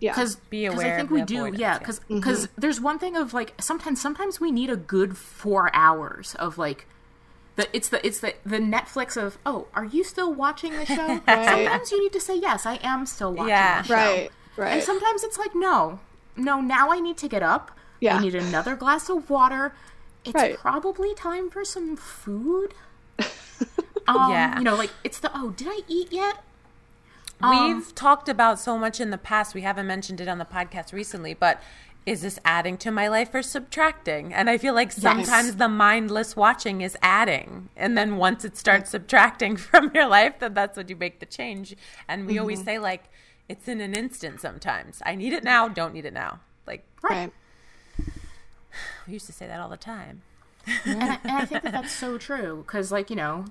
[0.00, 0.94] yeah, because be aware.
[0.94, 1.52] I think we do.
[1.54, 2.60] Yeah, because because mm-hmm.
[2.60, 6.86] there's one thing of like sometimes sometimes we need a good four hours of like
[7.56, 11.20] the, it's the it's the the Netflix of oh, are you still watching the show?
[11.28, 11.48] right.
[11.48, 13.50] Sometimes you need to say yes, I am still watching.
[13.50, 14.74] Yeah, right, right.
[14.74, 16.00] And sometimes it's like no,
[16.36, 16.60] no.
[16.60, 17.70] Now I need to get up.
[18.00, 19.74] Yeah, I need another glass of water.
[20.24, 20.56] It's right.
[20.56, 22.74] probably time for some food.
[24.08, 26.42] um, yeah, you know, like it's the oh, did I eat yet?
[27.42, 29.54] We've um, talked about so much in the past.
[29.54, 31.62] We haven't mentioned it on the podcast recently, but
[32.04, 34.34] is this adding to my life or subtracting?
[34.34, 35.54] And I feel like sometimes yes.
[35.54, 37.70] the mindless watching is adding.
[37.76, 41.26] And then once it starts subtracting from your life, then that's when you make the
[41.26, 41.76] change.
[42.08, 42.40] And we mm-hmm.
[42.40, 43.04] always say, like,
[43.48, 45.02] it's in an instant sometimes.
[45.04, 46.40] I need it now, don't need it now.
[46.66, 47.32] Like, right.
[49.06, 50.22] We used to say that all the time.
[50.84, 52.62] and, I, and I think that that's so true.
[52.64, 53.46] Because, like, you know,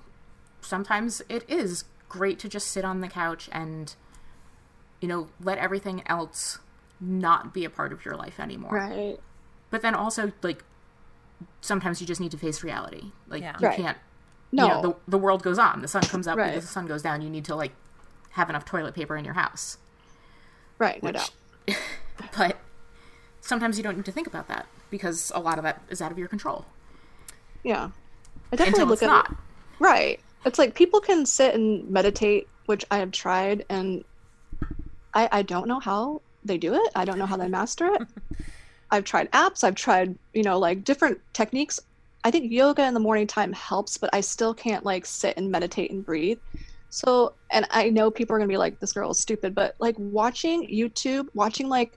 [0.62, 3.94] sometimes it is great to just sit on the couch and,
[5.00, 6.58] you know, let everything else
[7.00, 8.72] not be a part of your life anymore.
[8.72, 9.18] Right.
[9.70, 10.62] But then also like
[11.62, 13.12] sometimes you just need to face reality.
[13.28, 13.56] Like yeah.
[13.58, 13.76] you right.
[13.76, 13.98] can't
[14.52, 14.62] no.
[14.64, 15.80] You know, the the world goes on.
[15.80, 16.60] The sun comes up right.
[16.60, 17.22] the sun goes down.
[17.22, 17.72] You need to like
[18.32, 19.78] have enough toilet paper in your house.
[20.78, 21.30] Right, no doubt.
[22.36, 22.58] but
[23.40, 26.10] sometimes you don't need to think about that because a lot of that is out
[26.10, 26.64] of your control.
[27.62, 27.90] Yeah.
[28.52, 29.36] I definitely Until look at not.
[29.78, 30.20] Right.
[30.44, 34.04] It's like people can sit and meditate, which I have tried and
[35.12, 36.92] I, I don't know how they do it.
[36.94, 38.02] I don't know how they master it.
[38.90, 41.78] I've tried apps, I've tried, you know, like different techniques.
[42.24, 45.50] I think yoga in the morning time helps, but I still can't like sit and
[45.50, 46.38] meditate and breathe.
[46.90, 49.76] So, and I know people are going to be like, this girl is stupid, but
[49.78, 51.96] like watching YouTube, watching like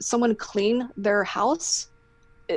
[0.00, 1.88] someone clean their house,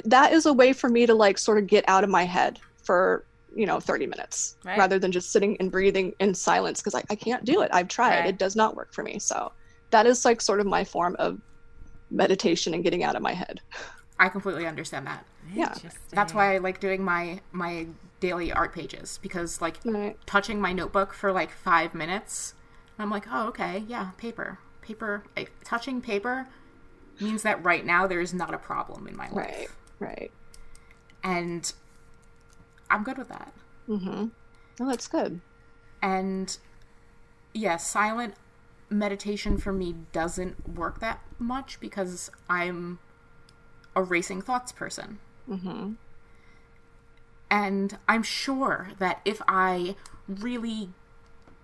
[0.05, 2.59] that is a way for me to like sort of get out of my head
[2.83, 3.25] for,
[3.55, 4.77] you know, 30 minutes right.
[4.77, 7.69] rather than just sitting and breathing in silence because I, I can't do it.
[7.73, 8.29] I've tried, right.
[8.29, 9.17] it does not work for me.
[9.19, 9.51] So,
[9.91, 11.39] that is like sort of my form of
[12.11, 13.61] meditation and getting out of my head.
[14.19, 15.25] I completely understand that.
[15.53, 15.73] Yeah.
[16.11, 17.87] That's why I like doing my my
[18.21, 20.17] daily art pages because like right.
[20.25, 22.53] touching my notebook for like 5 minutes
[22.97, 23.83] I'm like, "Oh, okay.
[23.87, 24.59] Yeah, paper.
[24.81, 26.47] Paper I, touching paper
[27.19, 29.67] means that right now there is not a problem in my life." Right.
[29.99, 30.31] Right.
[31.23, 31.71] And
[32.89, 33.53] I'm good with that.
[33.89, 34.25] Mm-hmm.
[34.79, 35.41] Oh, that's good.
[36.01, 36.57] And
[37.53, 38.35] yeah, silent
[38.89, 42.99] meditation for me doesn't work that much because I'm
[43.95, 45.19] a racing thoughts person.
[45.49, 45.93] Mm-hmm.
[47.49, 49.95] And I'm sure that if I
[50.27, 50.89] really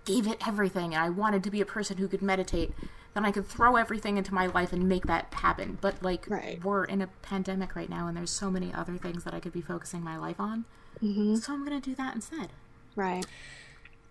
[0.04, 2.72] gave it everything and I wanted to be a person who could meditate,
[3.14, 5.78] then I could throw everything into my life and make that happen.
[5.80, 6.62] But like right.
[6.64, 9.52] we're in a pandemic right now and there's so many other things that I could
[9.52, 10.64] be focusing my life on.
[11.02, 11.36] Mm-hmm.
[11.36, 12.50] So I'm going to do that instead.
[12.96, 13.24] Right.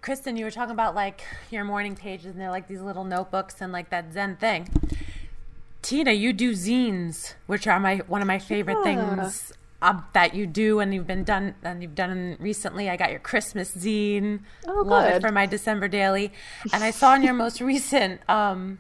[0.02, 3.62] Kristin, you were talking about like your morning pages, and they're like these little notebooks
[3.62, 4.68] and like that Zen thing.
[5.82, 9.18] Tina, you do zines, which are my one of my favorite yeah.
[9.18, 12.90] things um, that you do, and you've been done and you've done recently.
[12.90, 15.18] I got your Christmas zine, oh, love good.
[15.18, 16.32] it for my December daily,
[16.74, 18.80] and I saw in your most recent um,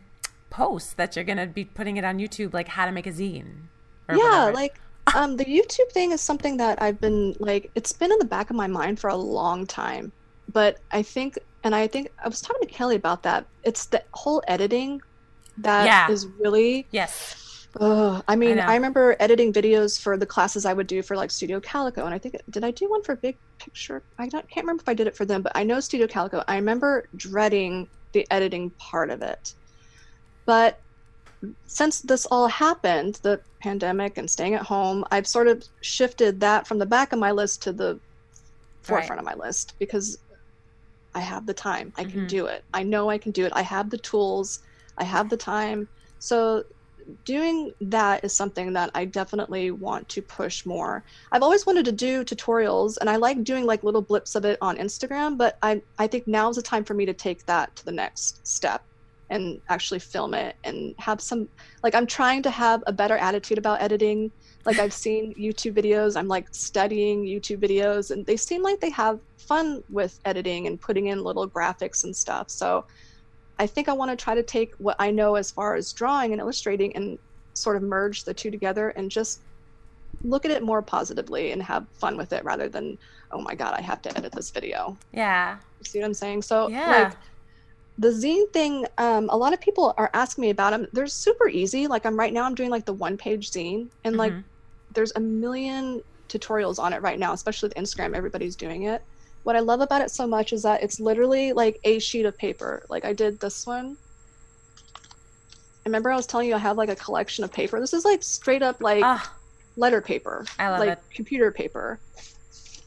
[0.50, 3.68] post that you're gonna be putting it on YouTube, like how to make a zine.
[4.10, 4.54] Yeah, whatever.
[4.54, 4.80] like
[5.16, 8.50] um, the YouTube thing is something that I've been like, it's been in the back
[8.50, 10.12] of my mind for a long time
[10.52, 13.46] but I think, and I think I was talking to Kelly about that.
[13.64, 15.02] It's the whole editing
[15.58, 16.10] that yeah.
[16.10, 17.68] is really yes.
[17.80, 21.16] Uh, I mean, I, I, remember editing videos for the classes I would do for
[21.16, 24.04] like Studio Calico, and I think did I do one for Big Picture?
[24.20, 26.44] I can't remember if I did it for them, but I know Studio Calico.
[26.50, 29.54] I remember dreading the editing part of it.
[30.46, 30.82] But
[31.66, 36.68] since this all happened, the pandemic and staying at home, I've sort of shifted that
[36.68, 38.00] from the back of my list to the
[38.82, 39.20] forefront right.
[39.20, 40.18] of my list because
[41.14, 41.94] I have the time.
[41.98, 42.28] I can mm-hmm.
[42.28, 42.64] do it.
[42.74, 43.52] I know I can do it.
[43.56, 44.60] I have the tools.
[44.98, 45.88] I have the time.
[46.20, 46.64] So
[47.26, 51.04] doing that is something that I definitely want to push more.
[51.32, 54.58] I've always wanted to do tutorials and I like doing like little blips of it
[54.62, 57.76] on Instagram, but I I think now is the time for me to take that
[57.78, 58.84] to the next step
[59.32, 61.48] and actually film it and have some
[61.82, 64.30] like I'm trying to have a better attitude about editing.
[64.66, 68.92] Like I've seen YouTube videos, I'm like studying YouTube videos and they seem like they
[68.92, 72.50] have fun with editing and putting in little graphics and stuff.
[72.50, 72.86] So
[73.58, 76.34] I think I want to try to take what I know as far as drawing
[76.34, 77.18] and illustrating and
[77.54, 79.42] sort of merge the two together and just
[80.24, 82.98] look at it more positively and have fun with it rather than,
[83.32, 84.98] oh my God, I have to edit this video.
[85.14, 85.58] Yeah.
[85.84, 86.42] See what I'm saying?
[86.42, 87.04] So, yeah.
[87.04, 87.14] like,
[88.02, 90.88] the zine thing, um, a lot of people are asking me about them.
[90.92, 91.88] They're super easy.
[91.88, 94.20] Like, I'm right now, I'm doing like the one page zine, and mm-hmm.
[94.20, 94.34] like,
[94.94, 98.16] there's a million tutorials on it right now, especially with Instagram.
[98.16, 99.02] Everybody's doing it
[99.44, 102.38] what I love about it so much is that it's literally like a sheet of
[102.38, 102.84] paper.
[102.90, 103.98] Like I did this one.
[104.96, 107.80] I remember I was telling you I have like a collection of paper.
[107.80, 109.34] This is like straight up like ah,
[109.78, 110.46] letter paper.
[110.60, 111.00] I love like it.
[111.14, 112.00] computer paper.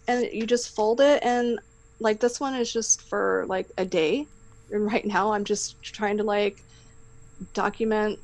[0.07, 1.59] And you just fold it and
[1.99, 4.27] like this one is just for like a day.
[4.71, 6.63] And right now I'm just trying to like
[7.53, 8.19] document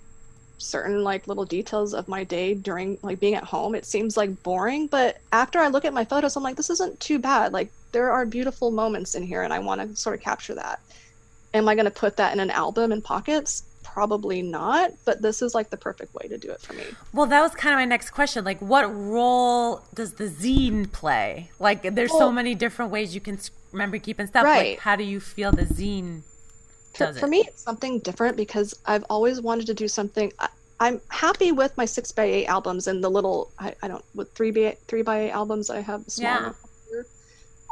[0.59, 3.74] certain like little details of my day during like being at home.
[3.74, 7.00] It seems like boring, but after I look at my photos, I'm like, this isn't
[7.00, 7.53] too bad.
[7.53, 10.81] Like there are beautiful moments in here and I want to sort of capture that.
[11.55, 13.64] Am I going to put that in an album in pockets?
[13.83, 16.85] Probably not, but this is like the perfect way to do it for me.
[17.12, 18.44] Well, that was kind of my next question.
[18.44, 21.50] Like, what role does the zine play?
[21.59, 23.40] Like, there's well, so many different ways you can
[23.72, 24.44] remember keeping stuff.
[24.44, 24.72] Right.
[24.72, 26.22] Like, how do you feel the zine
[26.94, 30.33] for, for me, it's something different because I've always wanted to do something.
[30.38, 30.48] I,
[30.81, 34.33] I'm happy with my six by eight albums and the little I, I don't with
[34.33, 36.05] three by three by eight albums I have.
[36.16, 36.53] Yeah.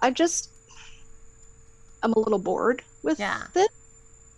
[0.02, 0.50] I just
[2.02, 3.44] I'm a little bored with yeah.
[3.54, 3.70] it.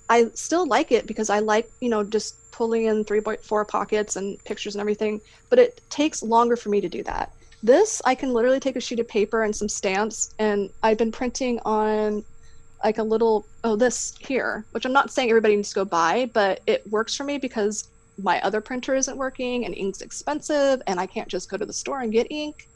[0.08, 4.42] I still like it because I like, you know, just pulling in 3.4 pockets and
[4.44, 7.32] pictures and everything, but it takes longer for me to do that.
[7.62, 11.12] This, I can literally take a sheet of paper and some stamps, and I've been
[11.12, 12.24] printing on
[12.82, 16.30] like a little, oh, this here, which I'm not saying everybody needs to go buy,
[16.32, 17.88] but it works for me because
[18.22, 21.72] my other printer isn't working and ink's expensive, and I can't just go to the
[21.72, 22.68] store and get ink.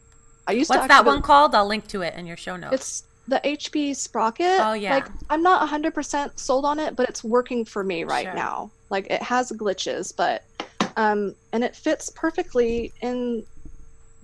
[0.47, 1.55] I used What's to that one called?
[1.55, 2.75] I'll link to it in your show notes.
[2.75, 4.61] It's the HP Sprocket.
[4.61, 4.95] Oh yeah.
[4.95, 8.35] Like I'm not 100% sold on it, but it's working for me right sure.
[8.35, 8.71] now.
[8.91, 10.45] Like it has glitches, but
[10.97, 13.45] um and it fits perfectly in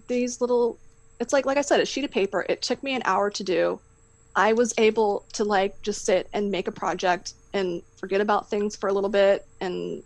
[0.07, 0.79] these little
[1.19, 2.45] it's like like I said, a sheet of paper.
[2.49, 3.81] It took me an hour to do.
[4.37, 8.77] I was able to like just sit and make a project and forget about things
[8.77, 10.03] for a little bit and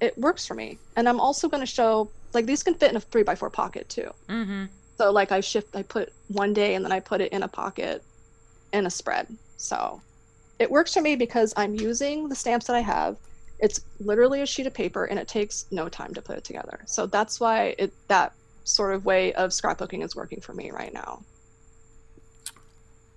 [0.00, 0.78] it works for me.
[0.96, 3.50] And I'm also going to show like these can fit in a three by four
[3.50, 4.10] pocket too.
[4.28, 4.64] Mm-hmm.
[4.98, 7.48] So like I shift, I put one day and then I put it in a
[7.48, 8.02] pocket
[8.72, 9.28] in a spread.
[9.56, 10.00] So
[10.58, 13.16] it works for me because I'm using the stamps that I have.
[13.60, 16.80] It's literally a sheet of paper and it takes no time to put it together.
[16.86, 18.32] So that's why it that
[18.64, 21.22] sort of way of scrapbooking is working for me right now.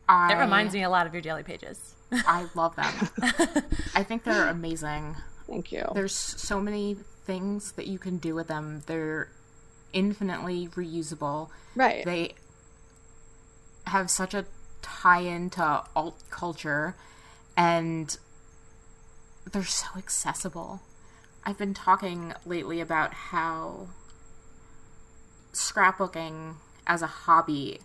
[0.08, 1.96] I, it reminds me a lot of your daily pages.
[2.12, 2.94] I love them.
[3.96, 5.16] I think they're amazing.
[5.48, 5.86] Thank you.
[5.94, 8.84] There's so many things that you can do with them.
[8.86, 9.30] They're
[9.94, 11.50] infinitely reusable.
[11.76, 12.06] Right.
[12.06, 12.36] They
[13.88, 14.46] have such a
[14.82, 16.96] tie into alt culture
[17.58, 18.18] and
[19.52, 20.82] they're so accessible.
[21.44, 23.88] I've been talking lately about how
[25.54, 26.56] scrapbooking
[26.88, 27.80] as a hobby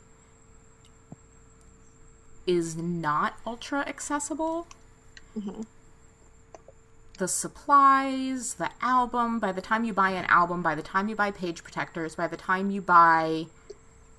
[2.47, 4.67] is not ultra accessible.
[5.39, 5.63] Mm-hmm
[7.21, 9.39] the supplies, the album.
[9.39, 12.27] By the time you buy an album, by the time you buy page protectors, by
[12.27, 13.47] the time you buy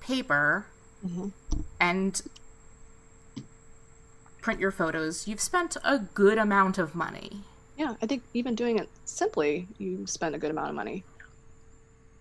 [0.00, 0.66] paper
[1.04, 1.28] mm-hmm.
[1.80, 2.22] and
[4.40, 7.40] print your photos, you've spent a good amount of money.
[7.76, 11.04] Yeah, I think even doing it simply, you spend a good amount of money.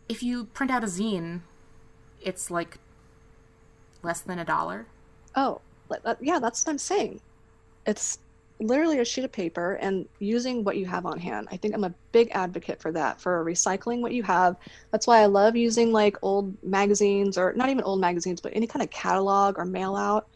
[0.09, 1.41] If you print out a zine,
[2.19, 2.79] it's like
[4.01, 4.87] less than a dollar.
[5.35, 5.61] Oh,
[6.03, 7.19] Uh, yeah, that's what I'm saying.
[7.85, 8.19] It's
[8.61, 11.47] literally a sheet of paper and using what you have on hand.
[11.51, 14.55] I think I'm a big advocate for that, for recycling what you have.
[14.91, 18.67] That's why I love using like old magazines or not even old magazines, but any
[18.67, 20.27] kind of catalog or mail out.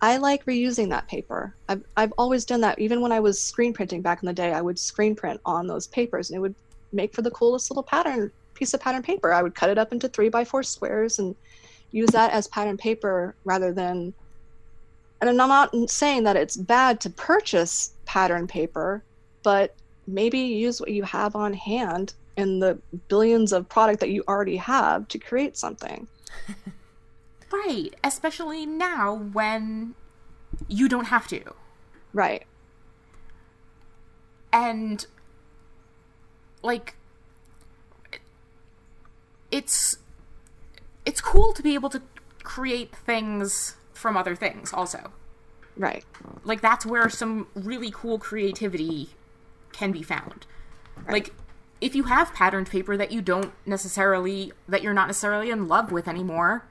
[0.00, 1.56] I like reusing that paper.
[1.68, 2.78] I've, I've always done that.
[2.78, 5.66] Even when I was screen printing back in the day, I would screen print on
[5.66, 6.54] those papers and it would
[6.92, 9.32] make for the coolest little pattern piece of pattern paper.
[9.32, 11.34] I would cut it up into three by four squares and
[11.90, 14.12] use that as pattern paper rather than
[15.20, 19.02] and I'm not saying that it's bad to purchase pattern paper,
[19.42, 19.74] but
[20.06, 24.56] maybe use what you have on hand and the billions of product that you already
[24.56, 26.06] have to create something.
[27.52, 29.94] Right, especially now when
[30.68, 31.42] you don't have to.
[32.12, 32.44] Right.
[34.52, 35.06] And
[36.62, 36.96] like
[39.50, 39.98] it's
[41.04, 42.02] it's cool to be able to
[42.42, 45.12] create things from other things also.
[45.76, 46.04] Right.
[46.44, 49.10] Like that's where some really cool creativity
[49.72, 50.46] can be found.
[50.96, 51.12] Right.
[51.12, 51.34] Like
[51.80, 55.92] if you have patterned paper that you don't necessarily that you're not necessarily in love
[55.92, 56.64] with anymore,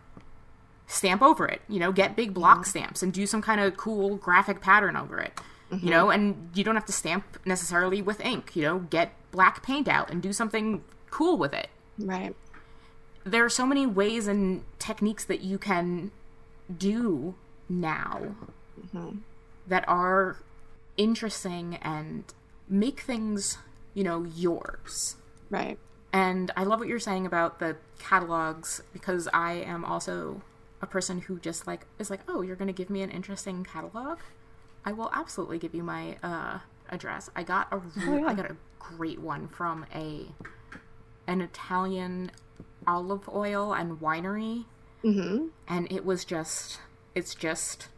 [0.87, 1.61] stamp over it.
[1.67, 2.69] You know, get big block Mm-hmm.
[2.69, 5.39] stamps and do some kind of cool graphic pattern over it.
[5.71, 8.55] You know, and you don't have to stamp necessarily with ink.
[8.55, 11.67] You know, get black paint out and do something cool with it.
[11.97, 12.33] Right.
[13.25, 16.11] There are so many ways and techniques that you can
[16.75, 17.35] do
[17.69, 18.35] now
[19.67, 20.37] that are
[20.97, 22.23] interesting and
[22.67, 23.57] make things,
[23.93, 25.15] you know, yours.
[25.49, 25.77] Right.
[26.13, 30.41] And I love what you're saying about the catalogs because I am also
[30.81, 33.63] a person who just like is like, "Oh, you're going to give me an interesting
[33.63, 34.19] catalog?
[34.85, 36.59] I will absolutely give you my uh
[36.89, 38.27] address." I got a re- yeah.
[38.27, 40.27] I got a great one from a
[41.27, 42.31] an Italian
[42.87, 44.65] olive oil and winery
[45.05, 45.47] Mm-hmm.
[45.67, 46.79] and it was just
[47.13, 47.89] it's just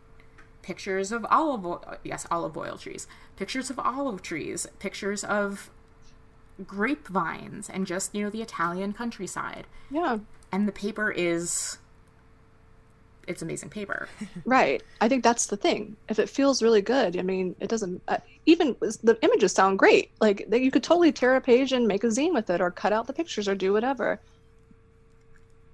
[0.61, 5.69] pictures of olive oil yes olive oil trees pictures of olive trees pictures of
[6.65, 10.17] grapevines and just you know the italian countryside Yeah.
[10.51, 11.77] and the paper is
[13.27, 14.07] it's amazing paper
[14.45, 14.81] Right.
[15.01, 15.97] I think that's the thing.
[16.07, 18.01] If it feels really good, I mean, it doesn't.
[18.07, 20.11] Uh, even the images sound great.
[20.21, 22.93] Like you could totally tear a page and make a zine with it, or cut
[22.93, 24.21] out the pictures, or do whatever.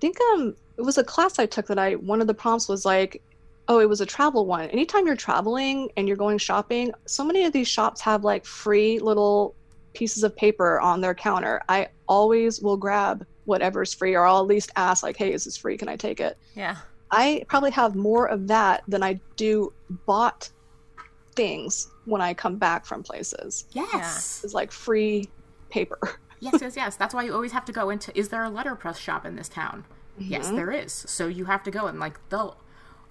[0.04, 2.68] I think um, it was a class I took that I one of the prompts
[2.68, 3.22] was like,
[3.70, 4.70] oh, it was a travel one.
[4.70, 9.00] Anytime you're traveling and you're going shopping, so many of these shops have like free
[9.00, 9.56] little
[9.94, 11.62] pieces of paper on their counter.
[11.70, 15.56] I always will grab whatever's free, or I'll at least ask like, hey, is this
[15.56, 15.78] free?
[15.78, 16.38] Can I take it?
[16.54, 16.76] Yeah.
[17.10, 19.72] I probably have more of that than I do
[20.06, 20.50] bought
[21.34, 23.68] things when I come back from places.
[23.72, 25.30] yes It's like free
[25.70, 25.98] paper.
[26.44, 26.96] yes yes yes.
[26.96, 29.50] That's why you always have to go into is there a letterpress shop in this
[29.50, 29.86] town?
[30.18, 30.56] Yes mm-hmm.
[30.58, 30.92] there is.
[30.92, 32.58] So you have to go and like they'll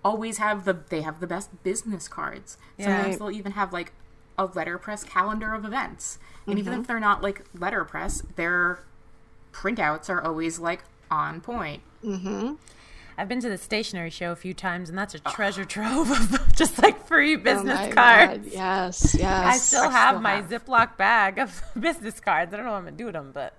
[0.04, 2.56] always have the they have the best business cards.
[2.78, 3.18] Sometimes Right.
[3.18, 3.92] they'll even have like
[4.38, 6.18] a letterpress calendar of events.
[6.46, 6.82] And even mm-hmm.
[6.82, 8.80] if they're not like letterpress their
[9.52, 12.54] printouts are always like on point mm-hmm.
[13.22, 16.52] I've been to the stationery show a few times, and that's a treasure trove of
[16.56, 18.42] just like free Oh business my cards.
[18.46, 19.46] God, Yes, yes.
[19.46, 20.48] I still I have still my have.
[20.50, 22.52] Ziploc bag of business cards.
[22.52, 23.54] I don't know what I'm gonna do with them, but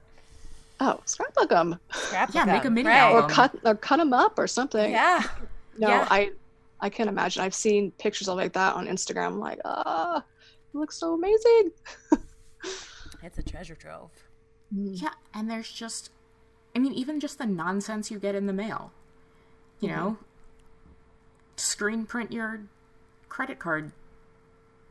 [0.82, 1.80] Oh, scrapbook them.
[1.94, 2.98] scrapbook Yeah, make a 'em, mini right.
[2.98, 3.24] album.
[3.24, 4.92] Or cut or cut them up or something.
[4.92, 5.24] Yeah,
[5.78, 6.08] No, yeah.
[6.12, 6.32] I
[6.82, 7.42] I can't imagine.
[7.42, 9.28] I've seen pictures of like that on Instagram.
[9.28, 11.72] I'm like, ah, it looks so amazing.
[13.24, 14.12] it's a treasure trove.
[14.72, 16.10] yeah and there's just
[16.76, 18.92] i mean even just the nonsense you get in the mail
[19.84, 20.18] you know
[21.58, 22.62] screen print your
[23.30, 23.92] credit card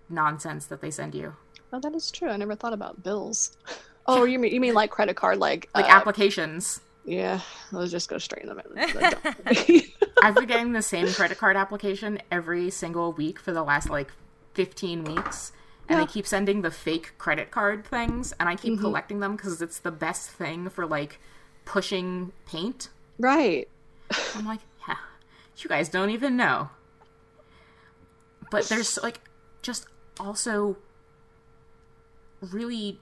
[0.08, 1.34] nonsense that they send you
[1.74, 2.28] Oh, that is true.
[2.28, 3.56] I never thought about bills.
[4.04, 7.40] Oh, you mean you mean like credit card, like like uh, applications Yeah,
[7.70, 9.82] let's just go straight in the middle.
[10.22, 14.10] I've been getting the same credit card application every single week for the last like
[14.54, 15.52] 15 weeks.
[15.88, 16.04] And Yeah.
[16.04, 18.82] they keep sending the fake credit card things, and I keep Mm-hmm.
[18.82, 21.20] collecting them because it's the best thing for like
[21.64, 22.88] pushing paint.
[23.20, 23.68] right.
[24.34, 24.96] I'm like, yeah,
[25.58, 26.70] you guys don't even know.
[28.50, 29.20] But there's like
[29.62, 29.86] just
[30.20, 30.76] also
[32.40, 33.00] really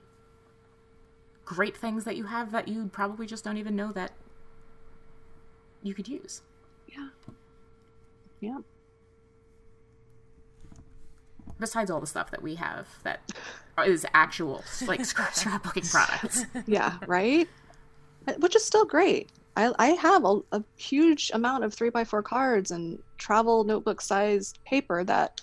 [1.44, 4.12] great things that you have that you probably just don't even know that
[5.82, 6.42] you could use.
[6.88, 7.08] Yeah.
[8.40, 8.58] Yeah.
[11.60, 13.20] besides all the stuff that we have that
[13.86, 16.44] is actual like scrap scrapbooking products.
[16.66, 17.48] Yeah, right?
[18.38, 19.30] Which is still great.
[19.60, 25.04] I, I have a, a huge amount of 3x4 cards and travel notebook sized paper
[25.04, 25.40] that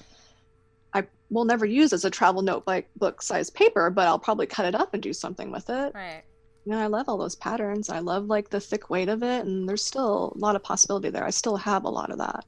[0.94, 4.76] I will never use as a travel notebook sized paper, but I'll probably cut it
[4.76, 5.94] up and do something with it.
[5.94, 6.24] Right.
[6.66, 7.90] You know, I love all those patterns.
[7.90, 11.10] I love like the thick weight of it, and there's still a lot of possibility
[11.10, 11.24] there.
[11.24, 12.44] I still have a lot of that.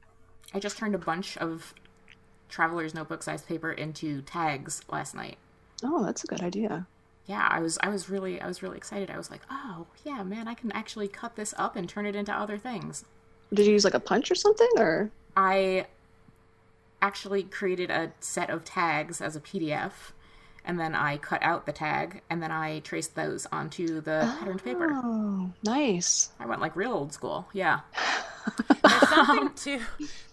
[0.52, 1.72] I just turned a bunch of
[2.48, 5.38] traveler's notebook sized paper into tags last night.
[5.82, 6.86] Oh, that's a good idea.
[7.30, 9.08] Yeah, I was I was really I was really excited.
[9.08, 12.16] I was like, "Oh, yeah, man, I can actually cut this up and turn it
[12.16, 13.04] into other things."
[13.54, 15.12] Did you use like a punch or something, or?
[15.36, 15.86] I
[17.00, 20.10] actually created a set of tags as a PDF,
[20.64, 24.62] and then I cut out the tag, and then I traced those onto the patterned
[24.62, 24.88] oh, paper.
[24.92, 26.30] Oh, nice.
[26.40, 27.46] I went like real old school.
[27.52, 27.78] Yeah.
[28.82, 29.80] There's something to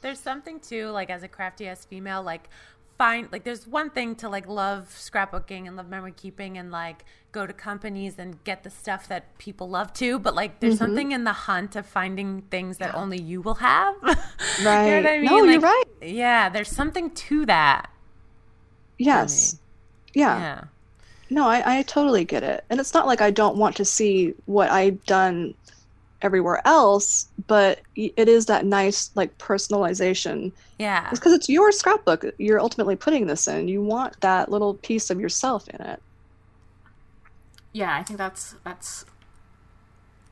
[0.02, 2.50] there's something to like as a crafty ass female like
[2.98, 7.06] find like there's one thing to like love scrapbooking and love memory keeping and like
[7.32, 10.86] go to companies and get the stuff that people love too but like there's mm-hmm.
[10.86, 13.96] something in the hunt of finding things that only you will have.
[14.02, 15.26] Right you know I mean?
[15.26, 15.84] no like, you're right.
[16.02, 17.90] yeah there's something to that
[18.98, 19.60] yes.
[20.14, 20.40] yeah.
[20.40, 20.64] yeah.
[21.30, 22.64] No I, I totally get it.
[22.70, 25.54] And it's not like i don't want to see what i've done
[26.22, 30.52] everywhere else but it is that nice like personalization.
[30.80, 31.08] Yeah.
[31.10, 33.68] It's because it's your scrapbook you're ultimately putting this in.
[33.68, 36.02] You want that little piece of yourself in it.
[37.74, 39.06] Yeah i think that's that's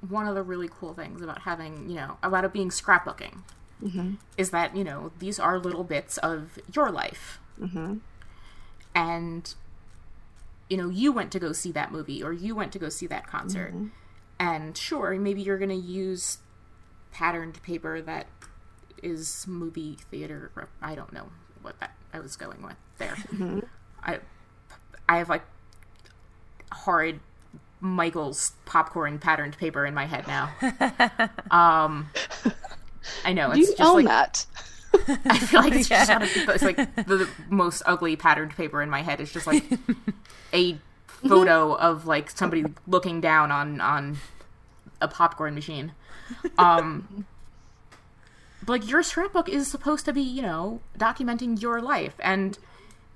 [0.10, 3.40] one of the really cool things about having you know about it being scrapbooking
[3.84, 4.16] mm-hmm.
[4.38, 7.40] is that you know these are little bits of your life.
[7.62, 8.00] Mm-hmm.
[8.94, 9.54] and
[10.70, 13.08] you know you went to go see that movie or you went to go see
[13.08, 13.74] that concert.
[13.74, 13.88] Mm-hmm
[14.40, 16.40] and sure, maybe you're going to use
[17.12, 18.28] patterned paper that
[19.02, 20.52] is movie theater.
[20.82, 21.30] I don't know
[21.62, 23.16] what that I was going with there.
[23.36, 23.60] Mm-hmm.
[24.04, 24.20] I
[25.10, 25.44] I have like
[26.72, 27.20] horrid
[27.80, 30.52] Michael's popcorn patterned paper in my head now.
[31.52, 32.10] um,
[33.24, 34.46] I know it's you just own like that.
[35.26, 36.06] I feel like it's yeah.
[36.06, 39.64] just it's like the most ugly patterned paper in my head is just like
[40.54, 40.78] a
[41.30, 44.18] photo of like somebody looking down on on
[45.02, 45.92] a popcorn machine.
[46.58, 47.26] Um,
[48.66, 52.58] but like your scrapbook is supposed to be, you know, documenting your life, and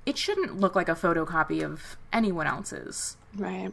[0.06, 3.18] it shouldn't look like a photocopy of anyone else's.
[3.36, 3.72] Right.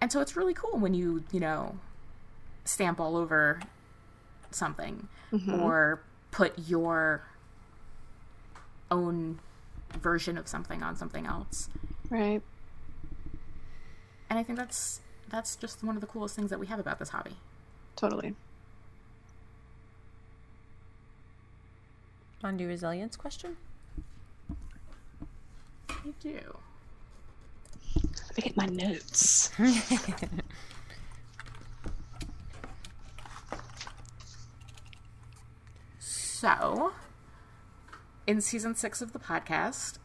[0.00, 1.76] And so it's really cool when you, you know,
[2.64, 3.60] stamp all over
[4.50, 5.62] something mm-hmm.
[5.62, 7.22] or put your
[8.90, 9.38] own
[9.98, 11.68] version of something on something else.
[12.10, 12.42] Right.
[14.32, 16.98] And I think that's that's just one of the coolest things that we have about
[16.98, 17.36] this hobby.
[17.96, 18.34] Totally.
[22.42, 23.58] On to resilience question?
[26.02, 26.56] You do.
[27.94, 29.50] Let me get my notes.
[35.98, 36.94] so,
[38.26, 39.98] in season six of the podcast,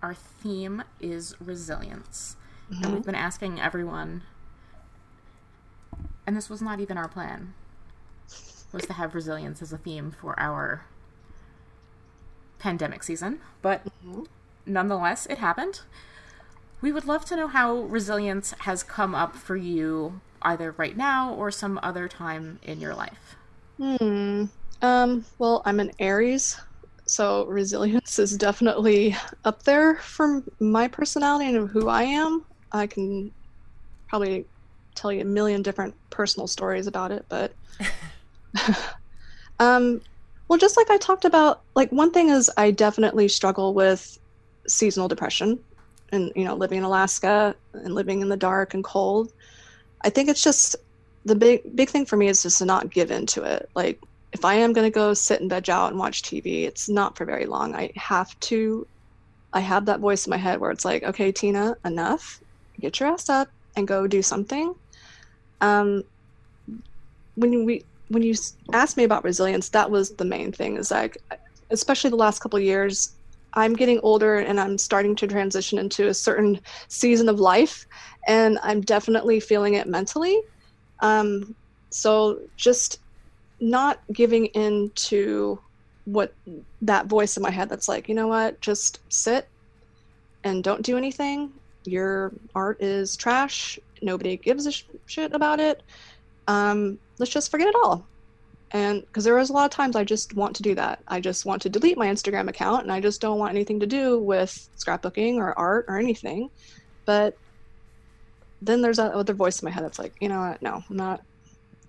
[0.00, 2.36] our theme is resilience.
[2.72, 2.84] Mm-hmm.
[2.84, 4.22] And we've been asking everyone.
[6.26, 7.54] And this was not even our plan
[8.74, 10.84] was to have resilience as a theme for our
[12.58, 13.40] pandemic season.
[13.62, 14.24] But mm-hmm.
[14.66, 15.82] nonetheless it happened.
[16.80, 21.32] We would love to know how resilience has come up for you either right now
[21.32, 23.36] or some other time in your life.
[23.78, 24.44] Hmm.
[24.82, 26.60] Um well i'm an aries
[27.06, 32.44] so resilience is definitely up there for my personality and who i am
[32.74, 33.32] i can
[34.08, 34.44] probably
[34.94, 37.52] tell you a million different personal stories about it, but
[39.60, 40.00] um
[40.48, 44.18] well just like I talked about, like one thing is I definitely struggle with
[44.68, 45.58] seasonal depression
[46.12, 49.32] and you know, living in Alaska and living in the dark and cold.
[50.02, 50.76] I think it's just
[51.24, 53.68] the big big thing for me is just to not give into it.
[53.74, 54.00] Like
[54.32, 57.16] if I am going to go sit and veg out and watch TV, it's not
[57.16, 57.74] for very long.
[57.74, 58.86] I have to
[59.52, 62.40] I have that voice in my head where it's like, okay, Tina, enough.
[62.84, 64.74] Get your ass up and go do something.
[65.62, 66.02] Um,
[67.34, 68.34] when we when you
[68.74, 70.76] asked me about resilience, that was the main thing.
[70.76, 71.16] Is like,
[71.70, 73.16] especially the last couple years,
[73.54, 77.86] I'm getting older and I'm starting to transition into a certain season of life,
[78.28, 80.38] and I'm definitely feeling it mentally.
[81.00, 81.56] Um,
[81.88, 82.98] so just
[83.62, 85.58] not giving in to
[86.04, 86.34] what
[86.82, 89.48] that voice in my head that's like, you know what, just sit
[90.42, 91.50] and don't do anything.
[91.84, 95.82] Your art is trash nobody gives a sh- shit about it.
[96.46, 98.06] Um, let's just forget it all.
[98.70, 101.00] And because there was a lot of times I just want to do that.
[101.08, 103.86] I just want to delete my Instagram account and I just don't want anything to
[103.86, 106.50] do with scrapbooking or art or anything.
[107.06, 107.36] But
[108.60, 110.62] then there's that other voice in my head that's like, you know what?
[110.62, 111.20] No, I'm not.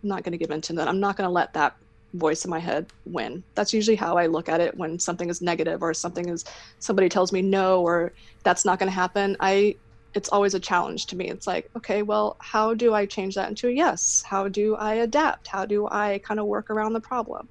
[0.03, 0.87] I'm not going to give in to that.
[0.87, 1.75] I'm not going to let that
[2.13, 3.43] voice in my head win.
[3.55, 6.45] That's usually how I look at it when something is negative or something is
[6.77, 9.35] somebody tells me no or that's not going to happen.
[9.39, 9.75] I
[10.15, 11.29] it's always a challenge to me.
[11.29, 14.23] It's like, okay, well, how do I change that into a yes?
[14.25, 15.47] How do I adapt?
[15.47, 17.49] How do I kind of work around the problem?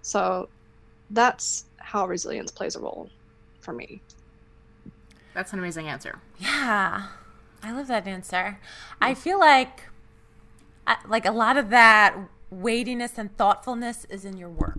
[0.00, 0.48] So
[1.10, 3.10] that's how resilience plays a role
[3.60, 4.00] for me.
[5.34, 6.18] That's an amazing answer.
[6.38, 7.08] Yeah.
[7.62, 8.58] I love that answer.
[8.98, 9.04] Hmm.
[9.04, 9.82] I feel like
[10.86, 12.16] uh, like a lot of that
[12.50, 14.78] weightiness and thoughtfulness is in your work.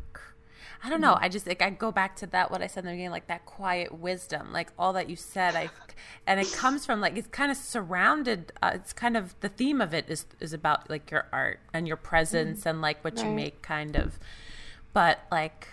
[0.83, 1.15] I don't know.
[1.15, 1.23] Mm-hmm.
[1.25, 3.27] I just like I go back to that what I said in the beginning, like
[3.27, 5.55] that quiet wisdom, like all that you said.
[5.55, 5.69] I
[6.25, 8.51] and it comes from like it's kind of surrounded.
[8.61, 11.87] Uh, it's kind of the theme of it is is about like your art and
[11.87, 12.69] your presence mm-hmm.
[12.69, 13.25] and like what right.
[13.25, 14.19] you make, kind of.
[14.93, 15.67] But like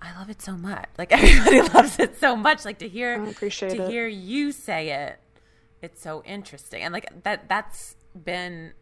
[0.00, 0.88] I love it so much.
[0.96, 2.64] Like everybody loves it so much.
[2.64, 3.90] Like to hear appreciate to it.
[3.90, 5.18] hear you say it.
[5.82, 6.82] It's so interesting.
[6.82, 8.72] And like that that's been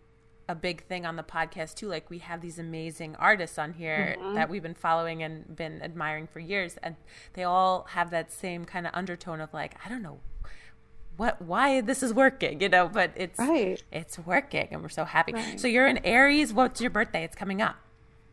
[0.49, 1.89] a big thing on the podcast too.
[1.89, 4.35] Like we have these amazing artists on here Mm-hmm.
[4.35, 6.97] that we've been following and been admiring for years and
[7.33, 10.19] they all have that same kind of undertone of like, I don't know
[11.17, 13.83] what why this is working, you know, but it's Right.
[13.93, 15.33] it's working and we're so happy.
[15.33, 15.59] Right.
[15.61, 17.25] So you're in Aries, what's your birthday?
[17.25, 17.77] It's coming up.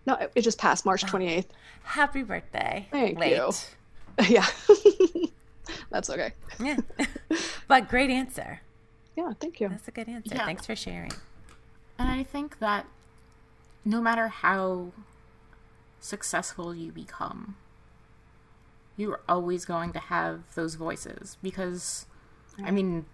[0.05, 1.45] No, it- it just passed March 28th.
[1.83, 2.87] Happy birthday.
[2.91, 3.37] Thank Late.
[3.37, 3.51] you.
[4.27, 4.45] yeah.
[5.91, 6.33] That's okay.
[6.59, 6.77] Yeah.
[7.67, 8.61] but great answer.
[9.15, 9.69] Yeah, thank you.
[9.69, 10.35] That's a good answer.
[10.35, 10.45] Yeah.
[10.45, 11.11] Thanks for sharing.
[12.01, 12.87] And I think that
[13.85, 14.91] no matter how
[15.99, 17.57] successful you become,
[18.97, 22.07] you're always going to have those voices because,
[22.63, 23.05] I mean,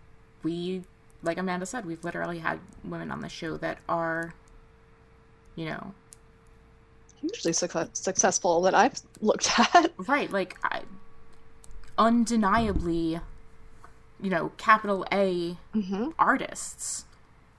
[0.42, 0.84] we,
[1.22, 4.34] like Amanda said, we've literally had women on the show that are,
[5.58, 5.94] you know,
[7.20, 9.92] Hugely suc- successful that I've looked at.
[10.08, 10.84] right, like, I,
[11.98, 13.20] undeniably,
[14.22, 16.10] you know, capital A mm-hmm.
[16.18, 17.04] artists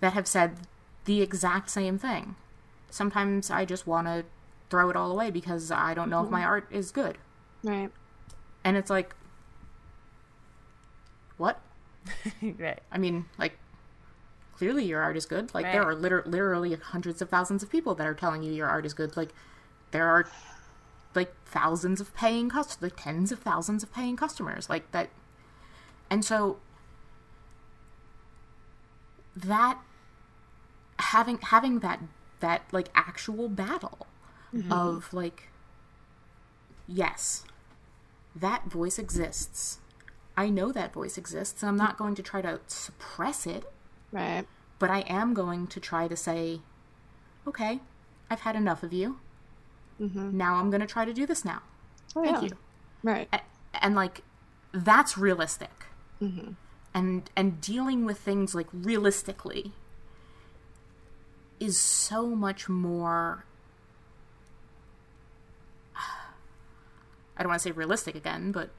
[0.00, 0.56] that have said
[1.08, 2.36] the exact same thing.
[2.90, 4.26] Sometimes I just want to
[4.68, 6.48] throw it all away because I don't know if my mm-hmm.
[6.48, 7.16] art is good.
[7.64, 7.90] Right.
[8.62, 9.16] And it's like,
[11.38, 11.62] what?
[12.42, 12.80] right.
[12.92, 13.58] I mean, like,
[14.54, 15.54] clearly your art is good.
[15.54, 18.68] Like, there are liter- literally hundreds of thousands of people that are telling you your
[18.68, 19.16] art is good.
[19.16, 19.30] Like,
[19.92, 20.28] there are,
[21.14, 24.68] like, thousands of paying customers, like, tens of thousands of paying customers.
[24.68, 25.08] Like, that.
[26.10, 26.58] And so,
[29.34, 29.78] that,
[30.98, 32.00] having, having that,
[32.40, 34.06] that, like, actual battle
[34.54, 34.72] mm-hmm.
[34.72, 35.48] of, like,
[36.86, 37.44] yes,
[38.34, 39.78] that voice exists.
[40.36, 41.62] I know that voice exists.
[41.62, 43.64] and I'm not going to try to suppress it,
[44.12, 44.46] Right.
[44.78, 46.60] but I am going to try to say,
[47.46, 47.80] okay,
[48.30, 49.18] I've had enough of you.
[50.00, 50.36] Mm-hmm.
[50.36, 51.62] Now I'm going to try to do this now.
[52.14, 52.42] Oh, Thank yeah.
[52.48, 52.50] you.
[53.02, 53.28] Right.
[53.32, 53.40] A-
[53.84, 54.22] And like,
[54.72, 55.86] that's realistic.
[56.22, 56.52] Mm-hmm.
[56.94, 59.72] And and dealing with things like realistically
[61.60, 63.44] is so much more.
[65.96, 68.70] I don't want to say realistic again, but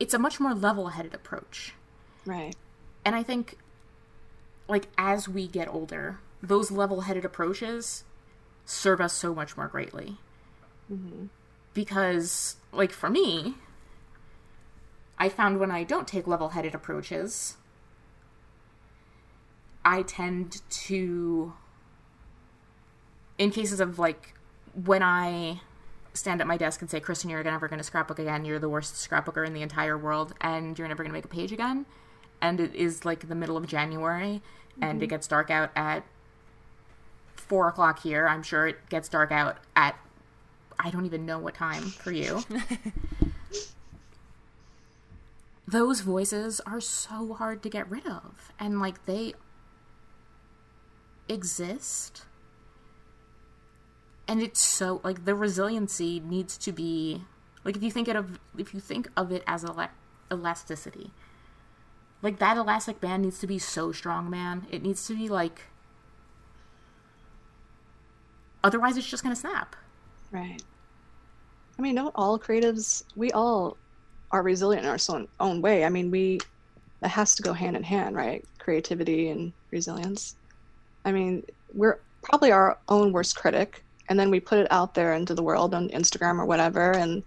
[0.00, 1.74] it's a much more level-headed approach.
[2.24, 2.56] Right.
[3.04, 3.58] And I think,
[4.66, 8.04] like, as we get older, those level headed approaches
[8.64, 10.16] serve us so much more greatly.
[10.90, 11.26] Mm-hmm.
[11.74, 13.56] Because, like, for me,
[15.18, 17.57] I found when I don't take level headed approaches,
[19.88, 21.54] I tend to,
[23.38, 24.34] in cases of, like,
[24.84, 25.62] when I
[26.12, 28.44] stand at my desk and say, Kristin, you're never going to scrapbook again.
[28.44, 31.28] You're the worst scrapbooker in the entire world, and you're never going to make a
[31.28, 31.86] page again.
[32.42, 34.42] And it is like the middle of January,
[34.78, 35.08] and it mm-hmm.
[35.08, 36.04] gets dark out at
[37.34, 38.28] four o'clock here.
[38.28, 39.98] I'm sure it gets dark out at
[40.78, 42.44] I don't even know what time for you.
[45.66, 49.32] Those voices are so hard to get rid of, and like they
[51.28, 52.24] exist
[54.26, 57.22] and it's so like the resiliency needs to be
[57.64, 59.90] like if you think of if you think of it as ele-
[60.30, 61.10] elasticity
[62.22, 65.62] like that elastic band needs to be so strong man it needs to be like
[68.62, 69.76] otherwise it's just gonna snap
[70.30, 70.62] Right.
[71.78, 73.76] I mean, don't all creatives, we all
[74.30, 75.84] are resilient in our own way.
[75.84, 76.40] I mean, we,
[77.02, 78.44] it has to go hand in hand, right?
[78.58, 80.36] Creativity and resilience.
[81.04, 85.14] I mean, we're probably our own worst critic, and then we put it out there
[85.14, 87.22] into the world on Instagram or whatever, and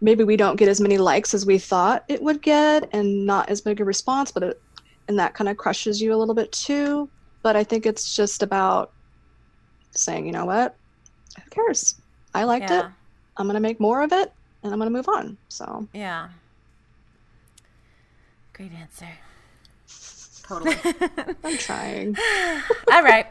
[0.00, 3.48] maybe we don't get as many likes as we thought it would get, and not
[3.48, 4.62] as big a response, but it,
[5.08, 7.08] and that kind of crushes you a little bit too.
[7.42, 8.92] But I think it's just about
[9.92, 10.76] saying, you know what?
[11.36, 11.94] Who cares?
[12.34, 12.86] I liked it.
[13.36, 14.32] I'm gonna make more of it,
[14.62, 15.36] and I'm gonna move on.
[15.48, 16.28] So Yeah.
[18.52, 19.08] Great answer.
[20.46, 20.76] Totally
[21.44, 22.16] I'm trying.
[22.92, 23.26] All right.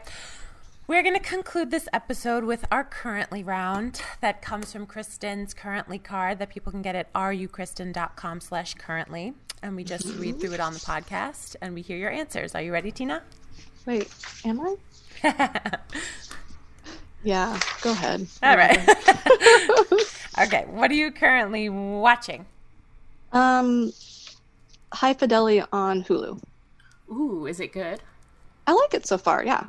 [0.86, 5.98] We're going to conclude this episode with our currently round that comes from Kristin's currently
[5.98, 9.34] card that people can get at rukristin.com slash currently.
[9.62, 12.54] And we just read through it on the podcast and we hear your answers.
[12.54, 13.22] Are you ready, Tina?
[13.84, 14.08] Wait,
[14.44, 14.76] am I?
[17.26, 18.24] Yeah, go ahead.
[18.40, 18.78] All right.
[20.38, 20.64] okay.
[20.68, 22.46] What are you currently watching?
[23.32, 23.92] Um,
[24.92, 26.40] High Fidelity on Hulu.
[27.10, 28.00] Ooh is it good
[28.68, 29.44] I like it so far.
[29.44, 29.64] Yeah,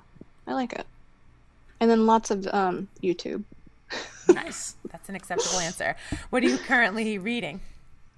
[0.47, 0.87] I like it.
[1.79, 3.43] And then lots of um YouTube.
[4.27, 5.95] nice That's an acceptable answer.
[6.31, 7.61] What are you currently reading?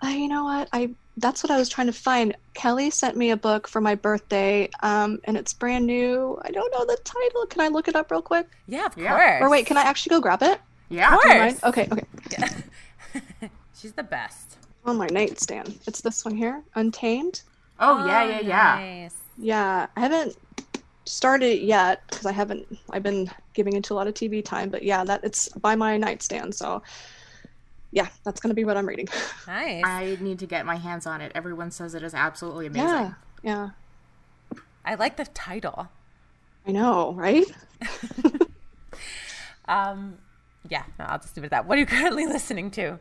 [0.01, 0.69] Uh, you know what?
[0.71, 2.33] I that's what I was trying to find.
[2.53, 6.39] Kelly sent me a book for my birthday, um, and it's brand new.
[6.43, 7.45] I don't know the title.
[7.47, 8.47] Can I look it up real quick?
[8.69, 9.09] Yeah, of Yeah.
[9.17, 9.41] course.
[9.41, 10.61] Or wait, can I actually go grab it?
[10.87, 11.13] Yeah.
[11.13, 11.35] Of course.
[11.37, 11.59] mind?
[11.65, 13.49] Okay, okay.
[13.77, 14.55] She's the best.
[14.85, 15.77] On my nightstand.
[15.87, 17.41] It's this one here, Untamed.
[17.79, 18.75] Oh, yeah, yeah, yeah.
[19.03, 19.15] Nice.
[19.37, 20.35] Yeah, I haven't
[21.05, 22.67] started yet because I haven't.
[22.89, 25.97] I've been giving into a lot of TV time, but yeah, that it's by my
[25.97, 26.53] nightstand.
[26.55, 26.81] So,
[27.91, 29.07] yeah, that's gonna be what I'm reading.
[29.47, 29.83] Nice.
[29.85, 31.31] I need to get my hands on it.
[31.33, 32.87] Everyone says it is absolutely amazing.
[32.87, 33.69] yeah, yeah,
[34.85, 35.87] I like the title.
[36.67, 37.45] I know, right?
[39.67, 40.17] Um,
[40.67, 41.67] yeah, no, I'll just leave it at that.
[41.67, 42.99] What are you currently listening to?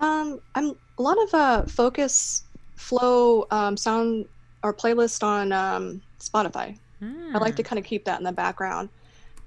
[0.00, 2.42] Um, I'm a lot of uh focus
[2.76, 4.26] flow um sound
[4.62, 6.76] or playlist on um Spotify.
[7.02, 8.88] I like to kind of keep that in the background.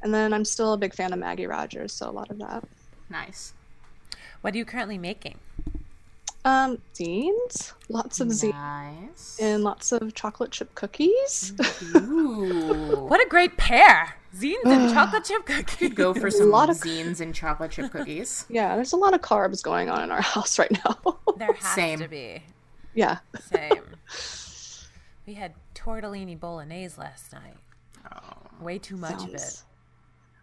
[0.04, 2.64] And then I'm still a big fan of Maggie Rogers, so a lot of that.
[3.10, 3.54] Nice.
[4.42, 5.38] What are you currently making?
[6.46, 9.38] Um, zines, lots of zines, Nice.
[9.42, 11.54] and lots of chocolate chip cookies.
[11.96, 13.06] Ooh.
[13.10, 14.16] What a great pair!
[14.38, 15.90] Zines and chocolate chip cookies.
[15.94, 18.46] Go for some a lot of- zines and chocolate chip cookies.
[18.48, 21.18] yeah, there's a lot of carbs going on in our house right now.
[21.38, 22.00] There has Same.
[22.00, 22.42] to be.
[22.94, 23.20] Yeah.
[23.42, 23.84] Same.
[25.26, 27.58] we had tortellini bolognese last night.
[28.12, 28.64] Oh.
[28.64, 29.40] Way too much of it.
[29.40, 29.64] Sounds-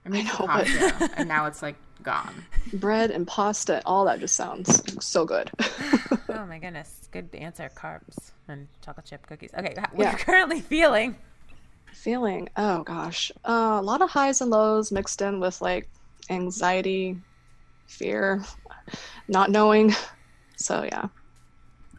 [0.05, 2.45] I made know, but- and now it's like gone.
[2.75, 5.51] Bread and pasta, all that just sounds so good.
[6.29, 7.09] Oh my goodness.
[7.13, 7.71] Good answer.
[7.75, 9.51] Carbs and chocolate chip cookies.
[9.57, 11.17] Okay, h- what are you currently feeling?
[11.93, 15.89] Feeling, oh gosh, uh, a lot of highs and lows mixed in with like
[16.29, 17.17] anxiety,
[17.87, 18.45] fear,
[19.29, 19.95] not knowing.
[20.57, 21.07] So yeah,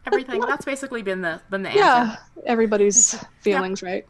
[0.06, 0.40] Everything.
[0.40, 1.80] That's basically been the been the answer.
[1.80, 4.06] yeah, everybody's feelings, right?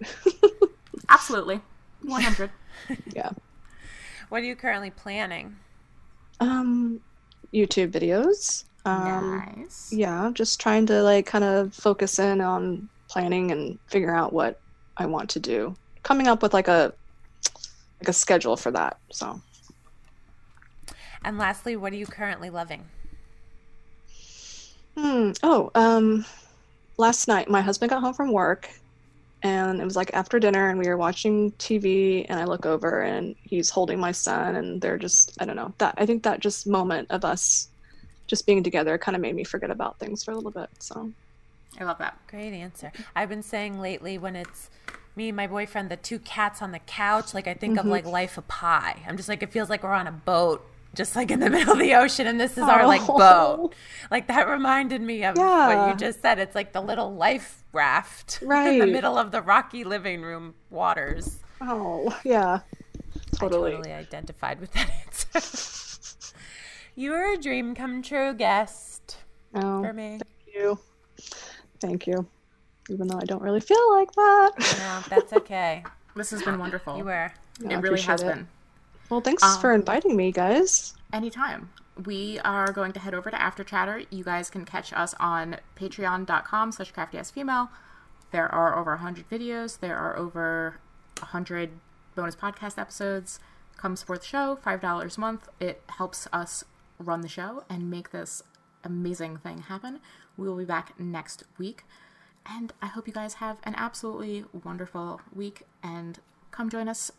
[1.09, 1.61] Absolutely.
[2.03, 2.51] 100.
[3.14, 3.30] yeah.
[4.28, 5.57] What are you currently planning?
[6.41, 7.01] Um,
[7.53, 8.64] YouTube videos.
[8.84, 9.93] Um, nice.
[9.93, 14.61] yeah, just trying to like kind of focus in on planning and figure out what
[14.97, 15.74] I want to do.
[16.03, 16.93] Coming up with like a
[18.01, 18.99] like a schedule for that.
[19.11, 19.41] So
[21.24, 22.84] And lastly, what are you currently loving?
[25.43, 26.24] Oh, um,
[26.97, 28.68] last night my husband got home from work,
[29.43, 33.03] and it was like after dinner, and we were watching TV, and I look over,
[33.03, 36.41] and he's holding my son, and they're just I don't know that I think that
[36.41, 37.68] just moment of us
[38.26, 40.68] just being together kind of made me forget about things for a little bit.
[40.79, 41.11] So
[41.81, 42.18] I love that.
[42.29, 42.93] Great answer.
[43.16, 44.70] I've been saying lately when it's
[45.16, 48.07] me and my boyfriend, the two cats on the couch, like I think of like
[48.07, 49.03] Life of Pi.
[49.07, 50.64] I'm just like, it feels like we're on a boat,
[50.99, 53.16] just like in the middle of the ocean, and this is our like Oh.
[53.16, 53.74] boat.
[54.11, 56.38] Like that reminded me of what you just said.
[56.38, 61.38] It's like the little life raft in the middle of the rocky living room waters.
[61.62, 62.61] oh yeah,
[63.36, 63.72] totally.
[63.72, 66.34] I totally identified with that answer.
[66.94, 69.18] you are a dream come true guest
[69.55, 70.18] Oh, for me.
[70.20, 70.78] thank you,
[71.80, 72.26] thank you.
[72.90, 74.51] Even though I don't really feel like that.
[74.78, 75.84] No, that's okay.
[76.16, 76.96] This has been wonderful.
[76.96, 77.30] You were.
[77.61, 78.26] Yeah, it really has it.
[78.26, 78.49] been.
[79.09, 80.95] Well, thanks um, for inviting me, guys.
[81.13, 81.71] Anytime.
[82.05, 84.03] We are going to head over to After Chatter.
[84.11, 87.71] You guys can catch us on patreon.com slash craftyasfemale.
[88.31, 89.81] There are over 100 videos.
[89.81, 90.79] There are over
[91.19, 91.71] 100
[92.15, 93.41] bonus podcast episodes.
[93.77, 95.49] Come support the show, $5 a month.
[95.59, 96.63] It helps us
[96.99, 98.43] run the show and make this
[98.85, 100.01] amazing thing happen.
[100.37, 101.85] We will be back next week.
[102.47, 106.19] And I hope you guys have an absolutely wonderful week and
[106.51, 107.11] come join us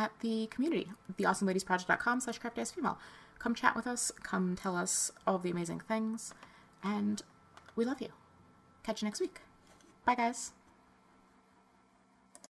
[0.00, 0.88] at the community,
[1.18, 2.96] theawesomeladiesproject.com slash craftyasfemale.
[3.38, 6.34] Come chat with us, come tell us all the amazing things,
[6.82, 7.22] and
[7.76, 8.08] we love you.
[8.82, 9.40] Catch you next week.
[10.04, 10.52] Bye, guys.